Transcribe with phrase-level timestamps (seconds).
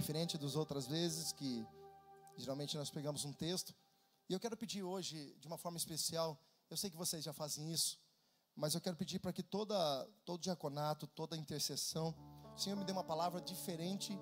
[0.00, 1.66] diferente das outras vezes que
[2.36, 3.74] geralmente nós pegamos um texto.
[4.28, 7.70] E eu quero pedir hoje, de uma forma especial, eu sei que vocês já fazem
[7.70, 7.98] isso,
[8.56, 9.76] mas eu quero pedir para que toda,
[10.24, 12.14] todo diaconato, toda intercessão,
[12.54, 14.18] o Senhor me dê uma palavra diferente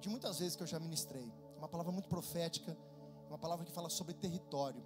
[0.00, 1.32] de muitas vezes que eu já ministrei.
[1.56, 2.76] Uma palavra muito profética,
[3.28, 4.84] uma palavra que fala sobre território.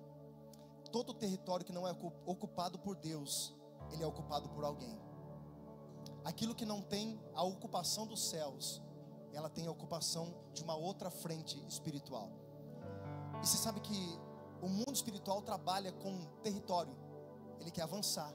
[0.93, 1.93] Todo território que não é
[2.27, 3.55] ocupado por Deus,
[3.93, 4.99] ele é ocupado por alguém.
[6.25, 8.83] Aquilo que não tem a ocupação dos céus,
[9.33, 12.31] ela tem a ocupação de uma outra frente espiritual.
[13.43, 14.19] E você sabe que
[14.61, 16.95] o mundo espiritual trabalha com território.
[17.61, 18.33] Ele quer avançar.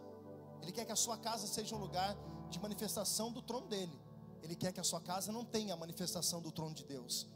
[0.61, 2.15] Ele quer que a sua casa seja um lugar
[2.49, 3.99] de manifestação do trono dele.
[4.41, 7.27] Ele quer que a sua casa não tenha a manifestação do trono de Deus.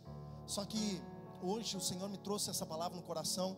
[0.45, 1.01] Só que
[1.41, 3.57] hoje o Senhor me trouxe essa palavra no coração.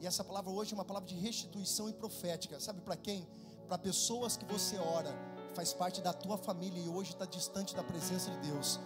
[0.00, 2.60] E essa palavra hoje é uma palavra de restituição e profética.
[2.60, 3.26] Sabe para quem?
[3.66, 5.12] Para pessoas que você ora,
[5.54, 8.78] faz parte da tua família e hoje está distante da presença de Deus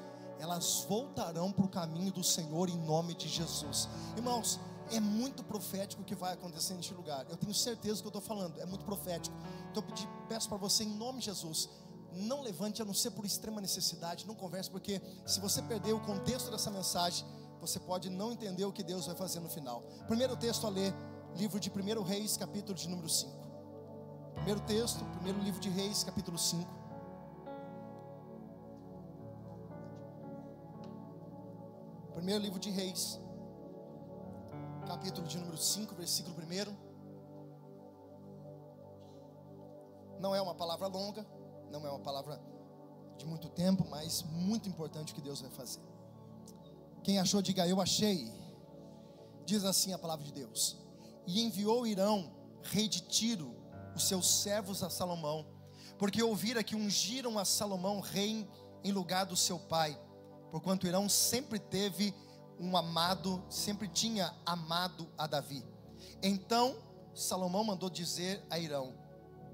[0.42, 3.88] elas voltarão para o caminho do Senhor em nome de Jesus.
[4.16, 4.58] Irmãos,
[4.90, 7.24] é muito profético o que vai acontecer neste lugar.
[7.30, 9.36] Eu tenho certeza do que eu estou falando, é muito profético.
[9.70, 11.68] Então eu pedi, peço para você, em nome de Jesus,
[12.12, 16.00] não levante a não ser por extrema necessidade, não converse, porque se você perder o
[16.00, 17.24] contexto dessa mensagem,
[17.60, 19.84] você pode não entender o que Deus vai fazer no final.
[20.08, 20.92] Primeiro texto a ler,
[21.36, 23.32] livro de 1 Reis, capítulo de número 5.
[24.34, 26.81] Primeiro texto, primeiro livro de Reis, capítulo 5.
[32.22, 33.20] Primeiro livro de Reis,
[34.86, 36.40] capítulo de número 5, versículo 1.
[40.20, 41.26] Não é uma palavra longa,
[41.68, 42.40] não é uma palavra
[43.18, 45.82] de muito tempo, mas muito importante o que Deus vai fazer.
[47.02, 48.32] Quem achou, diga eu achei.
[49.44, 50.78] Diz assim a palavra de Deus:
[51.26, 53.52] E enviou Irão, rei de Tiro,
[53.96, 55.44] os seus servos a Salomão,
[55.98, 58.48] porque ouvira que ungiram a Salomão rei
[58.84, 60.00] em lugar do seu pai
[60.52, 62.14] porquanto Irão sempre teve
[62.60, 65.64] um amado, sempre tinha amado a Davi.
[66.22, 66.76] Então
[67.14, 68.94] Salomão mandou dizer a Irão: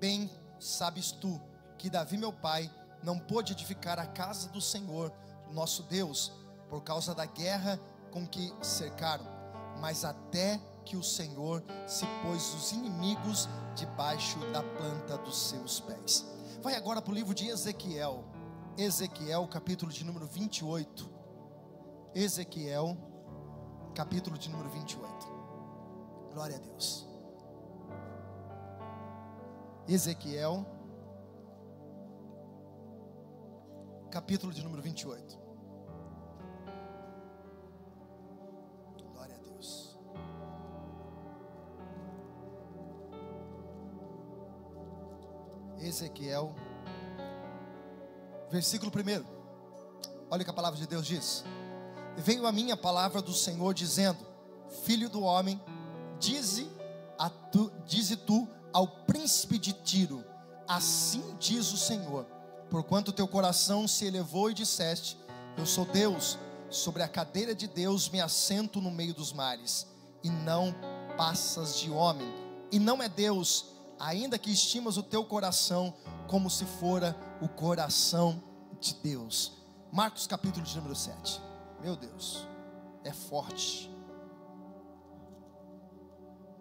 [0.00, 0.28] Bem
[0.58, 1.40] sabes tu
[1.78, 2.68] que Davi, meu pai,
[3.00, 5.12] não pôde edificar a casa do Senhor,
[5.52, 6.32] nosso Deus,
[6.68, 7.80] por causa da guerra
[8.10, 9.24] com que cercaram,
[9.80, 16.26] mas até que o Senhor se pôs os inimigos debaixo da planta dos seus pés.
[16.60, 18.24] Vai agora para o livro de Ezequiel.
[18.78, 21.10] Ezequiel, capítulo de número 28.
[22.14, 22.96] Ezequiel,
[23.92, 25.08] capítulo de número 28.
[26.32, 27.08] Glória a Deus.
[29.88, 30.64] Ezequiel,
[34.12, 35.40] capítulo de número 28.
[39.12, 39.98] Glória a Deus.
[45.80, 46.54] Ezequiel
[48.50, 49.24] Versículo 1.
[50.30, 51.44] Olha o que a palavra de Deus diz.
[52.16, 54.18] Veio a minha palavra do Senhor dizendo:
[54.84, 55.60] Filho do homem,
[56.18, 56.68] dize,
[57.18, 60.24] a tu, dize tu ao príncipe de Tiro:
[60.66, 62.24] Assim diz o Senhor,
[62.70, 65.18] porquanto teu coração se elevou e disseste:
[65.56, 66.38] Eu sou Deus,
[66.70, 69.86] sobre a cadeira de Deus me assento no meio dos mares,
[70.22, 70.74] e não
[71.16, 72.28] passas de homem,
[72.70, 75.94] e não é Deus, ainda que estimas o teu coração
[76.26, 78.42] como se fora o coração
[78.80, 79.52] de Deus.
[79.90, 81.40] Marcos capítulo de número 7.
[81.80, 82.46] Meu Deus,
[83.04, 83.90] é forte.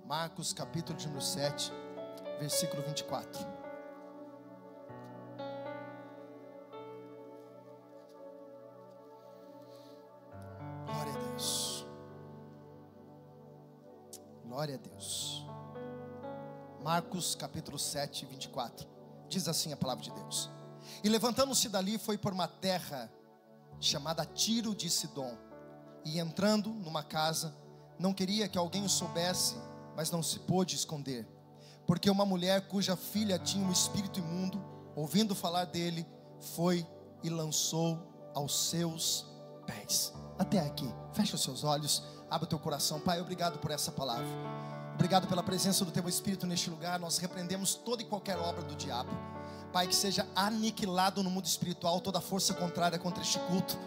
[0.06, 1.72] Marcos capítulo de número 7,
[2.40, 3.46] versículo 24.
[10.86, 11.86] Glória a Deus.
[14.46, 15.37] Glória a Deus.
[16.88, 18.88] Marcos capítulo 7, 24.
[19.28, 20.50] Diz assim a palavra de Deus.
[21.04, 23.12] E levantando-se dali, foi por uma terra
[23.78, 25.38] chamada Tiro de Sidom.
[26.06, 27.54] E entrando numa casa,
[28.00, 29.58] não queria que alguém o soubesse,
[29.98, 31.28] mas não se pôde esconder.
[31.86, 34.64] Porque uma mulher cuja filha tinha um espírito imundo,
[34.96, 36.08] ouvindo falar dele,
[36.56, 36.88] foi
[37.22, 39.26] e lançou aos seus
[39.66, 40.14] pés.
[40.40, 43.02] Até aqui, fecha os seus olhos, abre o teu coração.
[43.02, 44.77] Pai, obrigado por essa palavra.
[44.98, 47.00] Obrigado pela presença do teu Espírito neste lugar.
[47.00, 49.12] Nós repreendemos toda e qualquer obra do diabo.
[49.72, 53.78] Pai, que seja aniquilado no mundo espiritual toda força contrária contra este culto.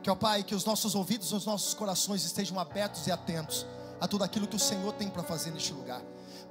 [0.00, 3.66] Que, ó Pai, que os nossos ouvidos os nossos corações estejam abertos e atentos
[4.00, 6.02] a tudo aquilo que o Senhor tem para fazer neste lugar.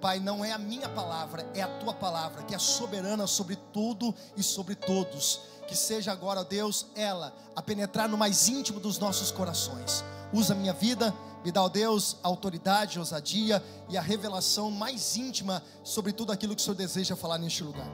[0.02, 4.14] Pai, não é a minha palavra, é a tua palavra, que é soberana sobre tudo
[4.36, 5.40] e sobre todos.
[5.66, 10.04] Que seja agora, Deus, ela a penetrar no mais íntimo dos nossos corações.
[10.34, 15.64] Usa a minha vida me dá, ó Deus, autoridade, ousadia e a revelação mais íntima
[15.84, 17.88] sobre tudo aquilo que o Senhor deseja falar neste lugar.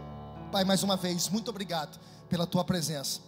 [0.52, 3.20] Pai, mais uma vez, muito obrigado pela tua presença.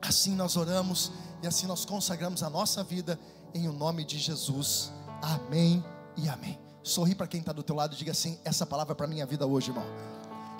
[0.00, 1.10] Assim nós oramos
[1.42, 3.18] E assim nós consagramos a nossa vida
[3.54, 4.92] em o nome de Jesus.
[5.22, 5.84] Amém
[6.16, 6.58] e amém.
[6.82, 9.26] Sorri para quem está do teu lado e diga assim: essa palavra é para minha
[9.26, 9.84] vida hoje, irmão.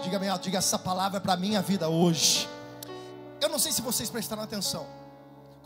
[0.02, 2.48] Diga bem diga essa palavra é para minha vida hoje.
[3.40, 4.86] Eu não sei se vocês prestaram atenção.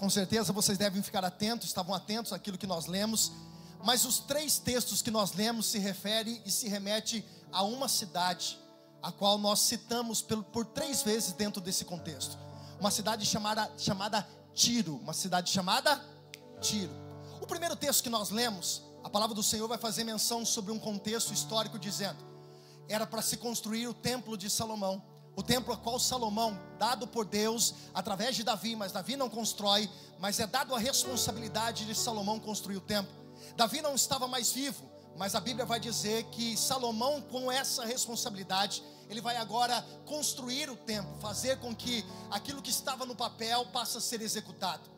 [0.00, 3.32] Com certeza vocês devem ficar atentos, estavam atentos àquilo que nós lemos.
[3.85, 8.58] Mas os três textos que nós lemos se referem e se remete a uma cidade,
[9.02, 12.38] a qual nós citamos por, por três vezes dentro desse contexto.
[12.81, 16.03] Uma cidade chamada, chamada Tiro, uma cidade chamada
[16.62, 16.94] Tiro.
[17.38, 20.79] O primeiro texto que nós lemos, a palavra do Senhor vai fazer menção sobre um
[20.79, 22.25] contexto histórico dizendo:
[22.88, 25.09] era para se construir o templo de Salomão.
[25.37, 29.88] O templo a qual Salomão, dado por Deus, através de Davi, mas Davi não constrói,
[30.19, 33.12] mas é dado a responsabilidade de Salomão construir o templo.
[33.56, 38.82] Davi não estava mais vivo, mas a Bíblia vai dizer que Salomão, com essa responsabilidade,
[39.09, 43.99] ele vai agora construir o templo, fazer com que aquilo que estava no papel passe
[43.99, 44.88] a ser executado.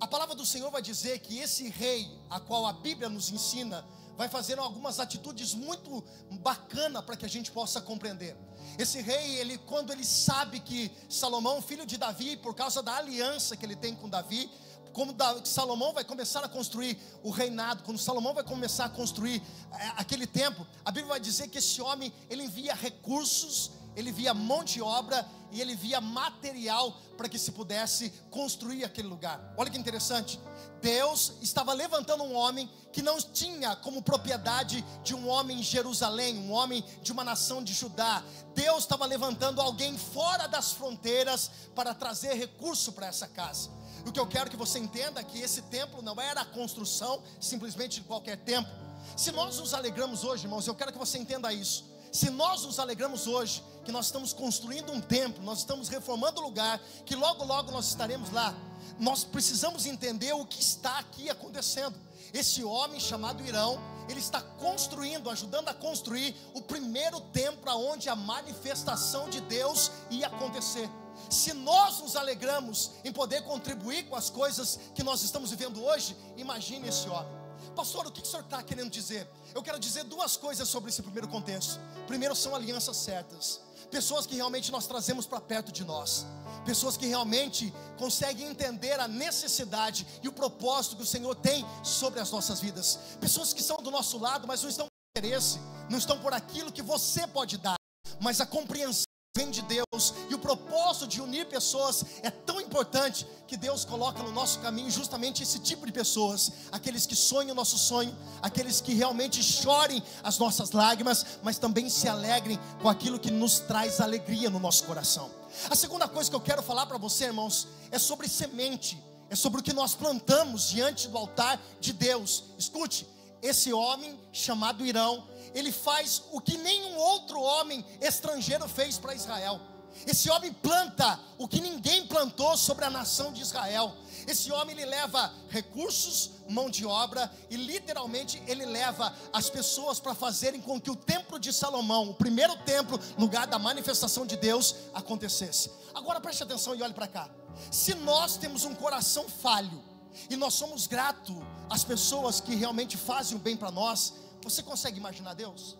[0.00, 3.84] A palavra do Senhor vai dizer que esse rei, a qual a Bíblia nos ensina,
[4.16, 6.04] vai fazer algumas atitudes muito
[6.40, 8.36] bacana para que a gente possa compreender.
[8.78, 13.56] Esse rei, ele quando ele sabe que Salomão, filho de Davi, por causa da aliança
[13.56, 14.50] que ele tem com Davi,
[14.92, 15.14] como
[15.44, 20.26] Salomão vai começar a construir o reinado, quando Salomão vai começar a construir é, aquele
[20.26, 24.80] templo, a Bíblia vai dizer que esse homem ele envia recursos, ele via mão de
[24.82, 29.54] obra e ele via material para que se pudesse construir aquele lugar.
[29.56, 30.40] Olha que interessante.
[30.82, 36.36] Deus estava levantando um homem que não tinha como propriedade de um homem em Jerusalém,
[36.36, 38.22] um homem de uma nação de Judá.
[38.54, 43.70] Deus estava levantando alguém fora das fronteiras para trazer recurso para essa casa.
[44.06, 47.22] O que eu quero que você entenda é que esse templo não era a construção
[47.40, 48.72] simplesmente de qualquer templo.
[49.16, 51.84] Se nós nos alegramos hoje, irmãos, eu quero que você entenda isso.
[52.12, 56.44] Se nós nos alegramos hoje, que nós estamos construindo um templo, nós estamos reformando o
[56.44, 58.54] lugar, que logo, logo nós estaremos lá
[58.98, 61.94] nós precisamos entender o que está aqui acontecendo.
[62.32, 63.78] Esse homem chamado Irão,
[64.08, 70.26] ele está construindo, ajudando a construir o primeiro templo onde a manifestação de Deus ia
[70.26, 70.88] acontecer.
[71.30, 76.16] Se nós nos alegramos em poder contribuir com as coisas que nós estamos vivendo hoje,
[76.36, 77.44] imagine esse homem.
[77.74, 79.28] Pastor, o que o senhor está querendo dizer?
[79.54, 81.80] Eu quero dizer duas coisas sobre esse primeiro contexto.
[82.06, 83.60] Primeiro, são alianças certas,
[83.94, 86.26] pessoas que realmente nós trazemos para perto de nós.
[86.64, 92.18] Pessoas que realmente conseguem entender a necessidade e o propósito que o Senhor tem sobre
[92.18, 95.98] as nossas vidas, pessoas que são do nosso lado, mas não estão por interesse, não
[95.98, 97.76] estão por aquilo que você pode dar,
[98.20, 103.26] mas a compreensão vem de Deus e o propósito de unir pessoas é tão importante
[103.48, 107.54] que Deus coloca no nosso caminho justamente esse tipo de pessoas, aqueles que sonham o
[107.54, 113.18] nosso sonho, aqueles que realmente chorem as nossas lágrimas, mas também se alegrem com aquilo
[113.18, 115.28] que nos traz alegria no nosso coração.
[115.68, 119.60] A segunda coisa que eu quero falar para você, irmãos, é sobre semente, é sobre
[119.60, 122.44] o que nós plantamos diante do altar de Deus.
[122.56, 123.04] Escute,
[123.44, 129.60] esse homem chamado Irão, ele faz o que nenhum outro homem estrangeiro fez para Israel.
[130.06, 133.94] Esse homem planta o que ninguém plantou sobre a nação de Israel.
[134.26, 140.14] Esse homem ele leva recursos, mão de obra e literalmente ele leva as pessoas para
[140.14, 144.74] fazerem com que o templo de Salomão, o primeiro templo, lugar da manifestação de Deus,
[144.94, 145.70] acontecesse.
[145.94, 147.30] Agora preste atenção e olhe para cá.
[147.70, 149.84] Se nós temos um coração falho
[150.30, 151.36] e nós somos gratos
[151.68, 155.76] às pessoas que realmente fazem o bem para nós, você consegue imaginar Deus?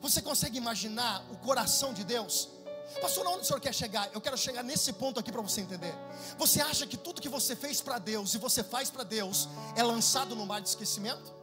[0.00, 2.48] Você consegue imaginar o coração de Deus?
[3.00, 4.10] Pastor, onde o senhor quer chegar?
[4.12, 5.94] Eu quero chegar nesse ponto aqui para você entender.
[6.38, 9.82] Você acha que tudo que você fez para Deus e você faz para Deus é
[9.82, 11.41] lançado no mar de esquecimento?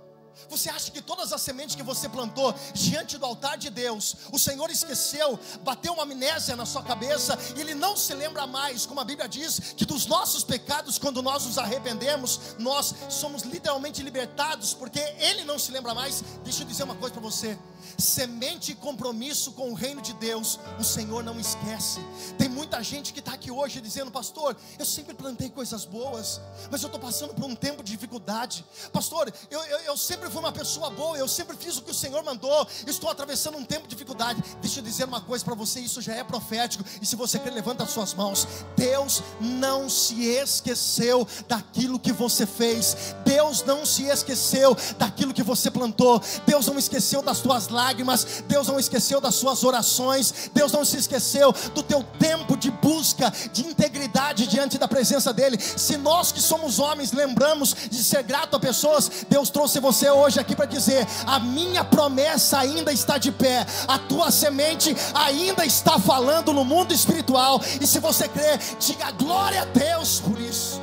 [0.50, 4.39] Você acha que todas as sementes que você plantou diante do altar de Deus, o
[4.39, 9.00] Senhor esqueceu, bateu uma amnésia na sua cabeça, e Ele não se lembra mais, como
[9.00, 14.74] a Bíblia diz, que dos nossos pecados, quando nós nos arrependemos, nós somos literalmente libertados,
[14.74, 16.24] porque Ele não se lembra mais.
[16.43, 17.58] Deixa eu dizer uma coisa para você:
[17.98, 22.00] semente e compromisso com o reino de Deus, o Senhor não esquece.
[22.38, 26.39] Tem muita gente que está aqui hoje dizendo, pastor, eu sempre plantei coisas boas,
[26.72, 28.65] mas eu estou passando por um tempo de dificuldade.
[28.91, 31.93] Pastor, eu, eu, eu sempre fui uma pessoa boa, eu sempre fiz o que o
[31.93, 34.43] Senhor mandou, estou atravessando um tempo de dificuldade.
[34.62, 37.51] Deixa eu dizer uma coisa para você, isso já é profético, e se você quer,
[37.51, 38.48] levanta as suas mãos.
[38.75, 45.72] Deus não se esqueceu daquilo que você fez, Deus não se esqueceu daquilo que você
[45.72, 50.71] plantou, Deus não esqueceu das tuas lágrimas lágrimas, Deus não esqueceu das suas orações, Deus
[50.71, 55.57] não se esqueceu do teu tempo de busca, de integridade diante da presença dEle.
[55.59, 60.39] Se nós que somos homens lembramos de ser grato a pessoas, Deus trouxe você hoje
[60.39, 65.98] aqui para dizer: a minha promessa ainda está de pé, a tua semente ainda está
[65.98, 67.62] falando no mundo espiritual.
[67.79, 70.81] E se você crê, diga glória a Deus por isso.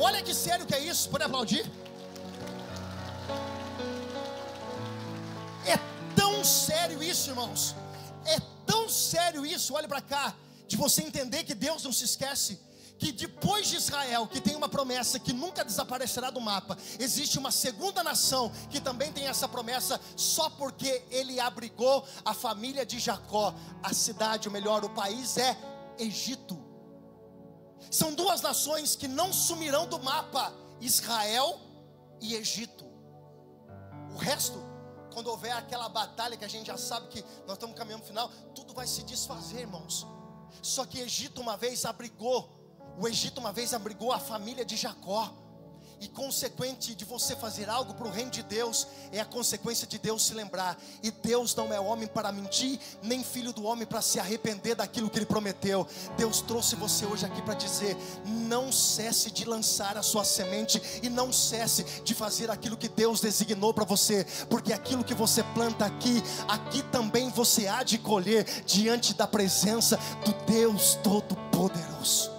[0.00, 1.08] Olha que sério que é isso.
[1.08, 1.64] Pode aplaudir?
[6.14, 7.74] Tão sério isso, irmãos.
[8.26, 9.74] É tão sério isso.
[9.74, 10.34] Olha para cá,
[10.66, 12.58] de você entender que Deus não se esquece
[12.98, 17.50] que depois de Israel, que tem uma promessa que nunca desaparecerá do mapa, existe uma
[17.50, 23.54] segunda nação que também tem essa promessa, só porque ele abrigou a família de Jacó.
[23.82, 25.56] A cidade, ou melhor, o país é
[25.98, 26.58] Egito.
[27.90, 31.60] São duas nações que não sumirão do mapa: Israel
[32.20, 32.84] e Egito.
[34.14, 34.58] O resto,
[35.14, 38.28] quando houver aquela batalha que a gente já sabe que nós estamos caminhando no final,
[38.54, 40.06] tudo vai se desfazer, irmãos.
[40.60, 42.62] Só que Egito uma vez abrigou
[42.96, 45.32] o Egito uma vez abrigou a família de Jacó.
[46.04, 49.98] E consequente de você fazer algo para o reino de Deus, é a consequência de
[49.98, 50.78] Deus se lembrar.
[51.02, 55.08] E Deus não é homem para mentir, nem filho do homem para se arrepender daquilo
[55.08, 55.88] que ele prometeu.
[56.14, 57.96] Deus trouxe você hoje aqui para dizer:
[58.26, 63.22] não cesse de lançar a sua semente e não cesse de fazer aquilo que Deus
[63.22, 68.44] designou para você, porque aquilo que você planta aqui, aqui também você há de colher
[68.66, 72.30] diante da presença do Deus Todo-Poderoso.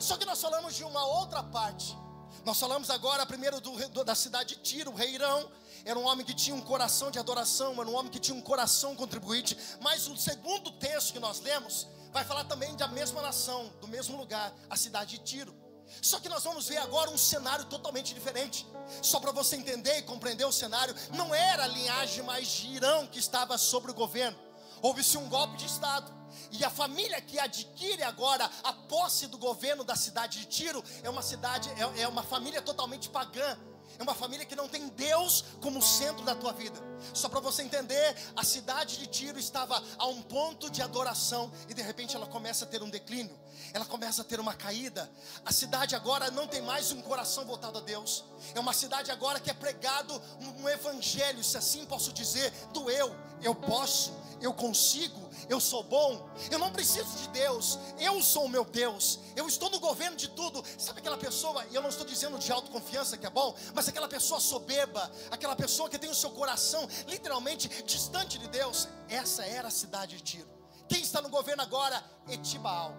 [0.00, 2.01] Só que nós falamos de uma outra parte.
[2.44, 5.48] Nós falamos agora primeiro do, do, da cidade de Tiro, o rei Irão.
[5.84, 8.40] Era um homem que tinha um coração de adoração, era um homem que tinha um
[8.40, 9.56] coração contribuinte.
[9.80, 14.16] Mas o segundo texto que nós lemos vai falar também da mesma nação, do mesmo
[14.16, 15.54] lugar, a cidade de Tiro.
[16.00, 18.66] Só que nós vamos ver agora um cenário totalmente diferente.
[19.00, 23.06] Só para você entender e compreender o cenário, não era a linhagem mais de Irão
[23.06, 24.38] que estava sobre o governo.
[24.80, 26.21] Houve-se um golpe de Estado.
[26.50, 31.10] E a família que adquire agora a posse do governo da cidade de Tiro é
[31.10, 33.58] uma cidade, é, é uma família totalmente pagã.
[33.98, 36.80] É uma família que não tem Deus como centro da tua vida.
[37.12, 41.74] Só para você entender, a cidade de Tiro estava a um ponto de adoração e
[41.74, 43.38] de repente ela começa a ter um declínio.
[43.72, 45.10] Ela começa a ter uma caída.
[45.44, 48.24] A cidade agora não tem mais um coração voltado a Deus.
[48.54, 53.14] É uma cidade agora que é pregado um evangelho, se assim posso dizer, do eu.
[53.42, 54.12] Eu posso,
[54.42, 59.20] eu consigo, eu sou bom, eu não preciso de Deus, eu sou o meu Deus,
[59.36, 60.62] eu estou no governo de tudo.
[60.78, 64.08] Sabe aquela pessoa, e eu não estou dizendo de autoconfiança que é bom, mas aquela
[64.08, 69.68] pessoa soberba, aquela pessoa que tem o seu coração literalmente distante de Deus, essa era
[69.68, 70.48] a cidade de Tiro.
[70.88, 72.02] Quem está no governo agora?
[72.28, 72.94] Etibaal.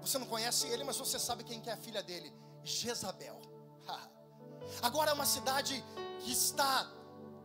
[0.00, 2.32] Você não conhece ele, mas você sabe quem que é a filha dele?
[2.64, 3.40] Jezabel.
[4.80, 5.84] Agora é uma cidade
[6.20, 6.90] que está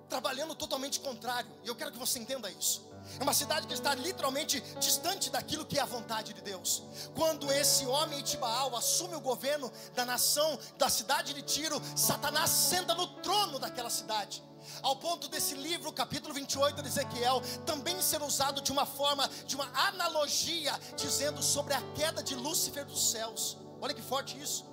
[0.07, 2.86] trabalhando totalmente contrário, e eu quero que você entenda isso.
[3.19, 6.83] É uma cidade que está literalmente distante daquilo que é a vontade de Deus.
[7.15, 12.93] Quando esse homem Itibaal assume o governo da nação, da cidade de Tiro, Satanás senta
[12.93, 14.43] no trono daquela cidade.
[14.81, 19.55] Ao ponto desse livro, capítulo 28 de Ezequiel, também ser usado de uma forma, de
[19.55, 23.57] uma analogia, dizendo sobre a queda de Lúcifer dos céus.
[23.81, 24.65] Olha que forte isso.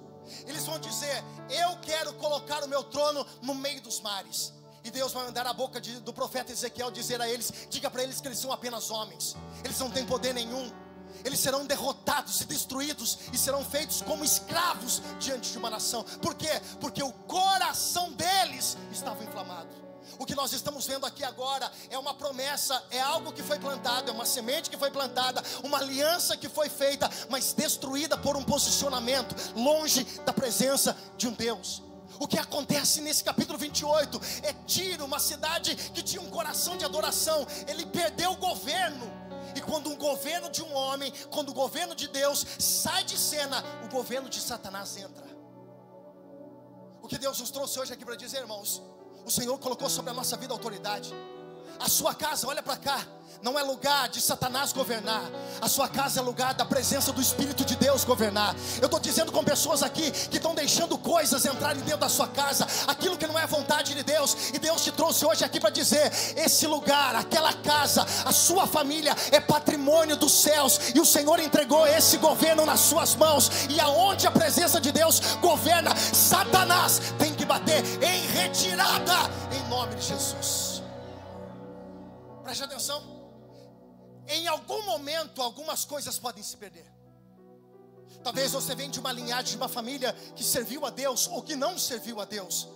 [0.47, 4.54] Eles vão dizer: Eu quero colocar o meu trono no meio dos mares.
[4.85, 8.03] E Deus vai mandar a boca de, do profeta Ezequiel dizer a eles: diga para
[8.03, 10.71] eles que eles são apenas homens, eles não têm poder nenhum.
[11.25, 16.05] Eles serão derrotados e destruídos e serão feitos como escravos diante de uma nação.
[16.21, 16.61] Por quê?
[16.81, 19.85] Porque o coração deles estava inflamado.
[20.19, 24.11] O que nós estamos vendo aqui agora é uma promessa, é algo que foi plantado,
[24.11, 28.45] é uma semente que foi plantada, uma aliança que foi feita, mas destruída por um
[28.45, 31.83] posicionamento longe da presença de um Deus.
[32.19, 36.85] O que acontece nesse capítulo 28 é Tiro, uma cidade que tinha um coração de
[36.85, 39.11] adoração, ele perdeu o governo.
[39.55, 43.63] E quando um governo de um homem, quando o governo de Deus sai de cena,
[43.85, 45.25] o governo de Satanás entra.
[47.03, 48.83] O que Deus nos trouxe hoje aqui para dizer, irmãos,
[49.25, 51.13] o Senhor colocou sobre a nossa vida autoridade.
[51.81, 53.07] A sua casa, olha para cá,
[53.45, 55.23] não é lugar de Satanás governar.
[55.61, 58.57] A sua casa é lugar da presença do Espírito de Deus governar.
[58.81, 62.67] Eu estou dizendo com pessoas aqui que estão deixando coisas entrarem dentro da sua casa,
[62.87, 64.35] aquilo que não é vontade de Deus.
[64.55, 69.15] E Deus te trouxe hoje aqui para dizer: esse lugar, aquela casa, a sua família
[69.31, 70.81] é patrimônio dos céus.
[70.95, 73.51] E o Senhor entregou esse governo nas suas mãos.
[73.69, 79.95] E aonde a presença de Deus governa, Satanás tem que bater em retirada em nome
[79.97, 80.64] de Jesus.
[82.55, 83.03] Preste atenção.
[84.29, 86.87] Em algum momento, algumas coisas podem se perder.
[88.23, 91.57] Talvez você venha de uma linhagem, de uma família que serviu a Deus ou que
[91.57, 92.69] não serviu a Deus.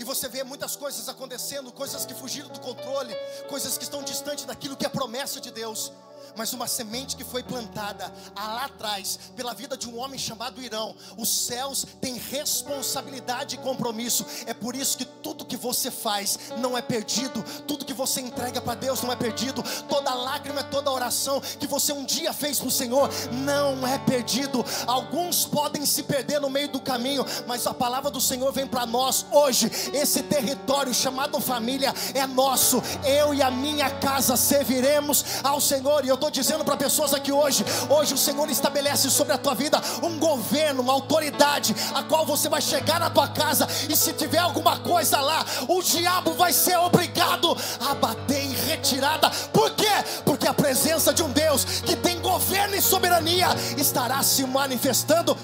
[0.00, 3.14] E você vê muitas coisas acontecendo, coisas que fugiram do controle,
[3.48, 5.92] coisas que estão distantes daquilo que é promessa de Deus.
[6.36, 10.94] Mas uma semente que foi plantada lá atrás pela vida de um homem chamado Irão.
[11.16, 14.26] Os céus têm responsabilidade e compromisso.
[14.46, 18.60] É por isso que tudo que você faz não é perdido, tudo que você entrega
[18.60, 19.62] para Deus não é perdido.
[19.88, 24.64] Toda lágrima, toda oração que você um dia fez para o Senhor não é perdido.
[24.86, 28.86] Alguns podem se perder no meio do caminho, mas a palavra do Senhor vem para
[28.86, 29.70] nós hoje.
[29.92, 32.82] Esse território chamado família é nosso.
[33.04, 36.04] Eu e a minha casa serviremos ao Senhor.
[36.04, 39.54] E eu estou dizendo para pessoas aqui hoje: hoje o Senhor estabelece sobre a tua
[39.54, 44.12] vida um governo, uma autoridade, a qual você vai chegar na tua casa e se
[44.12, 49.28] tiver alguma coisa lá, o diabo vai ser obrigado a bater em retirada.
[49.52, 49.90] Por quê?
[50.24, 55.36] Porque a presença de um Deus que tem governo e soberania estará se manifestando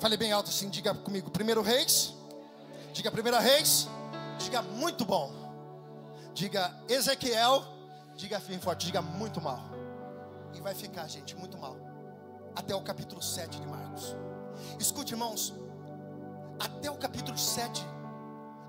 [0.00, 2.14] Fale bem alto assim, diga comigo, primeiro reis.
[2.94, 3.86] Diga primeira reis.
[4.38, 5.30] Diga muito bom.
[6.32, 7.62] Diga Ezequiel.
[8.16, 9.60] Diga bem forte, diga muito mal.
[10.54, 11.76] E vai ficar, gente, muito mal.
[12.56, 14.16] Até o capítulo 7 de Marcos.
[14.78, 15.52] Escute, irmãos.
[16.58, 17.82] Até o capítulo 7,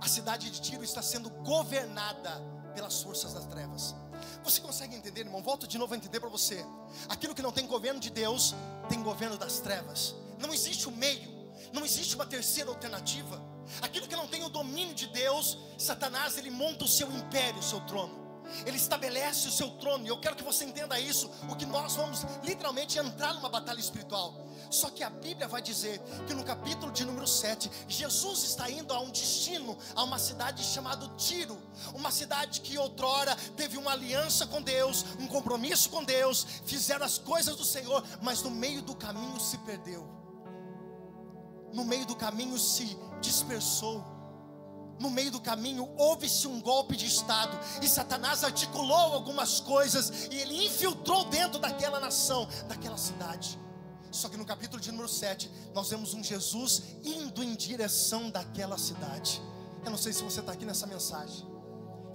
[0.01, 2.41] a cidade de Tiro está sendo governada
[2.75, 3.95] pelas forças das trevas.
[4.43, 5.41] Você consegue entender, irmão?
[5.41, 6.65] Volto de novo a entender para você.
[7.07, 8.53] Aquilo que não tem governo de Deus,
[8.89, 10.15] tem governo das trevas.
[10.41, 11.29] Não existe o meio,
[11.71, 13.41] não existe uma terceira alternativa.
[13.81, 17.63] Aquilo que não tem o domínio de Deus, Satanás ele monta o seu império, o
[17.63, 18.19] seu trono.
[18.65, 21.95] Ele estabelece o seu trono, e eu quero que você entenda isso, o que nós
[21.95, 24.45] vamos literalmente entrar numa batalha espiritual.
[24.69, 28.93] Só que a Bíblia vai dizer que no capítulo de número 7, Jesus está indo
[28.93, 31.61] a um destino, a uma cidade chamada Tiro,
[31.93, 37.17] uma cidade que outrora teve uma aliança com Deus, um compromisso com Deus, fizeram as
[37.17, 40.20] coisas do Senhor, mas no meio do caminho se perdeu.
[41.73, 44.11] No meio do caminho se dispersou
[45.01, 50.35] no meio do caminho houve-se um golpe de Estado, e Satanás articulou algumas coisas, e
[50.35, 53.59] ele infiltrou dentro daquela nação, daquela cidade.
[54.11, 58.77] Só que no capítulo de número 7, nós vemos um Jesus indo em direção daquela
[58.77, 59.41] cidade.
[59.83, 61.50] Eu não sei se você está aqui nessa mensagem.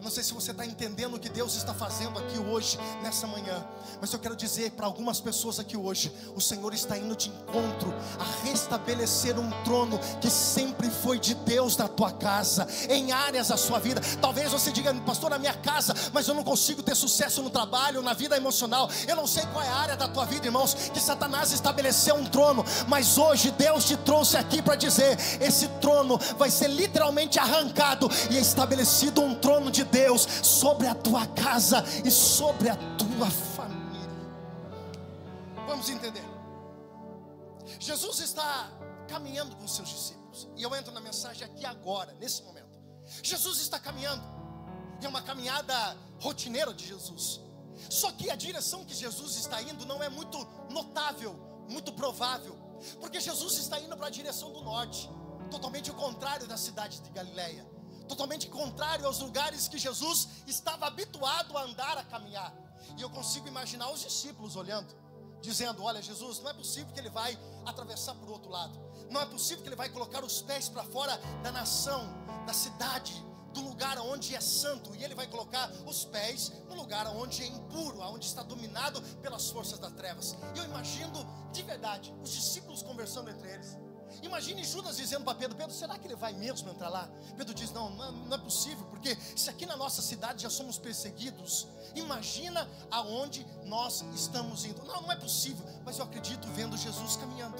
[0.06, 3.66] Não sei se você está entendendo o que Deus está fazendo aqui hoje, nessa manhã.
[4.00, 7.92] Mas eu quero dizer para algumas pessoas aqui hoje: o Senhor está indo de encontro
[8.16, 13.56] a restabelecer um trono que sempre foi de Deus na tua casa, em áreas da
[13.56, 14.00] sua vida.
[14.20, 18.00] Talvez você diga, pastor, na minha casa, mas eu não consigo ter sucesso no trabalho,
[18.00, 18.88] na vida emocional.
[19.08, 22.26] Eu não sei qual é a área da tua vida, irmãos, que Satanás estabeleceu um
[22.26, 22.64] trono.
[22.86, 28.38] Mas hoje Deus te trouxe aqui para dizer: esse trono vai ser literalmente arrancado e
[28.38, 29.95] estabelecido um trono de Deus
[30.42, 34.08] sobre a tua casa e sobre a tua família.
[35.66, 36.24] Vamos entender.
[37.78, 38.70] Jesus está
[39.08, 40.48] caminhando com seus discípulos.
[40.56, 42.78] E eu entro na mensagem aqui agora, nesse momento.
[43.22, 44.22] Jesus está caminhando.
[45.02, 47.40] É uma caminhada rotineira de Jesus.
[47.90, 50.38] Só que a direção que Jesus está indo não é muito
[50.70, 51.34] notável,
[51.68, 52.56] muito provável.
[53.00, 55.10] Porque Jesus está indo para a direção do norte,
[55.50, 57.75] totalmente o contrário da cidade de Galileia
[58.06, 62.54] totalmente contrário aos lugares que Jesus estava habituado a andar, a caminhar.
[62.96, 64.94] E eu consigo imaginar os discípulos olhando,
[65.40, 68.78] dizendo: Olha, Jesus, não é possível que ele vai atravessar por outro lado,
[69.10, 72.08] não é possível que ele vai colocar os pés para fora da nação,
[72.46, 73.14] da cidade,
[73.52, 77.46] do lugar onde é santo, e ele vai colocar os pés no lugar onde é
[77.46, 80.36] impuro, onde está dominado pelas forças das trevas.
[80.54, 83.85] Eu imagino de verdade os discípulos conversando entre eles.
[84.22, 87.08] Imagine Judas dizendo para Pedro: Pedro, será que ele vai mesmo entrar lá?
[87.36, 91.66] Pedro diz: não, não é possível, porque se aqui na nossa cidade já somos perseguidos,
[91.94, 94.82] imagina aonde nós estamos indo.
[94.84, 97.56] Não, não é possível, mas eu acredito vendo Jesus caminhando.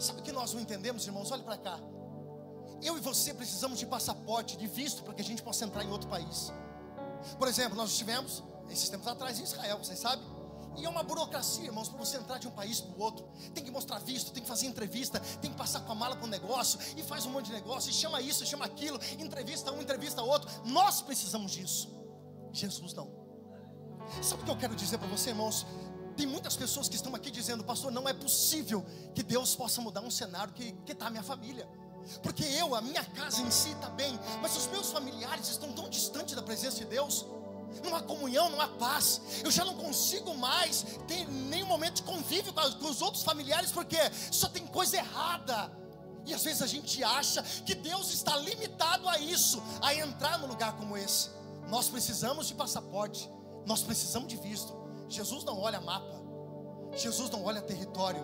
[0.00, 1.30] Sabe o que nós não entendemos, irmãos?
[1.30, 1.78] Olhe para cá.
[2.82, 5.90] Eu e você precisamos de passaporte, de visto, para que a gente possa entrar em
[5.90, 6.52] outro país.
[7.38, 10.24] Por exemplo, nós estivemos esses tempos atrás em Israel, vocês sabem?
[10.76, 13.28] E é uma burocracia, irmãos, para você entrar de um país para o outro.
[13.54, 16.24] Tem que mostrar visto, tem que fazer entrevista, tem que passar com a mala para
[16.24, 19.80] um negócio, e faz um monte de negócio, e chama isso, chama aquilo, entrevista um,
[19.80, 20.50] entrevista outro.
[20.64, 21.90] Nós precisamos disso.
[22.52, 23.10] Jesus não.
[24.22, 25.66] Sabe o que eu quero dizer para você, irmãos?
[26.16, 30.02] Tem muitas pessoas que estão aqui dizendo, pastor, não é possível que Deus possa mudar
[30.02, 31.68] um cenário que está a minha família.
[32.22, 35.88] Porque eu, a minha casa em si está bem, mas os meus familiares estão tão
[35.88, 37.24] distantes da presença de Deus
[37.84, 39.20] não há comunhão, não há paz.
[39.44, 43.98] Eu já não consigo mais ter nenhum momento de convívio com os outros familiares, porque
[44.30, 45.70] só tem coisa errada.
[46.24, 50.46] E às vezes a gente acha que Deus está limitado a isso, a entrar num
[50.46, 51.30] lugar como esse.
[51.68, 53.28] Nós precisamos de passaporte,
[53.66, 54.72] nós precisamos de visto.
[55.08, 56.22] Jesus não olha mapa,
[56.94, 58.22] Jesus não olha território,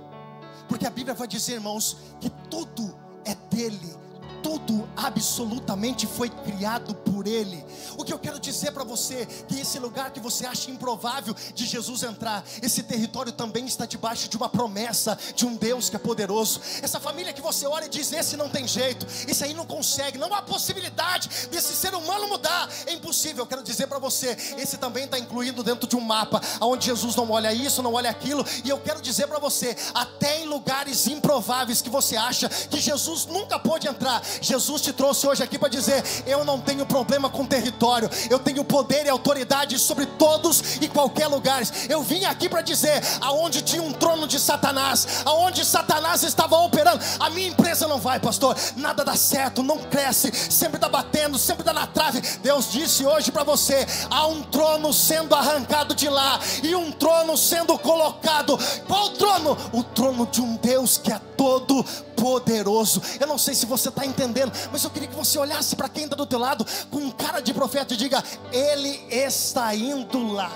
[0.69, 3.97] Porque a Bíblia vai dizer, irmãos, que tudo é dele
[4.43, 7.65] tudo absolutamente foi criado por Ele.
[7.97, 11.67] O que eu quero dizer para você que esse lugar que você acha improvável de
[11.67, 15.99] Jesus entrar, esse território também está debaixo de uma promessa de um Deus que é
[15.99, 16.61] poderoso.
[16.83, 20.19] Essa família que você olha e diz: esse não tem jeito, esse aí não consegue,
[20.19, 23.45] não há possibilidade desse ser humano mudar, é impossível.
[23.45, 27.15] Eu quero dizer para você, esse também está incluído dentro de um mapa, onde Jesus
[27.17, 31.07] não olha isso, não olha aquilo, e eu quero dizer para você, até em lugares
[31.07, 35.69] improváveis que você acha que Jesus nunca pôde entrar, Jesus te trouxe hoje aqui para
[35.69, 40.89] dizer: eu não tenho problema com território, eu tenho poder e autoridade sobre todos e
[40.89, 41.63] qualquer lugar.
[41.89, 47.03] Eu vim aqui para dizer: aonde tinha um trono de Satanás, aonde Satanás estava operando,
[47.19, 51.63] a minha empresa não vai, pastor, nada dá certo, não cresce, sempre está batendo, sempre
[51.63, 52.21] está na trave.
[52.43, 57.37] Deus disse hoje para você: há um trono sendo arrancado de lá e um trono
[57.37, 58.59] sendo colocado.
[58.87, 59.57] Qual trono?
[59.73, 61.85] O trono de um Deus que é todo
[62.17, 63.01] poderoso.
[63.21, 66.05] Eu não sei se você está entendendo, mas eu queria que você olhasse para quem
[66.05, 68.23] está do teu lado com cara de profeta e diga:
[68.53, 70.51] Ele está indo lá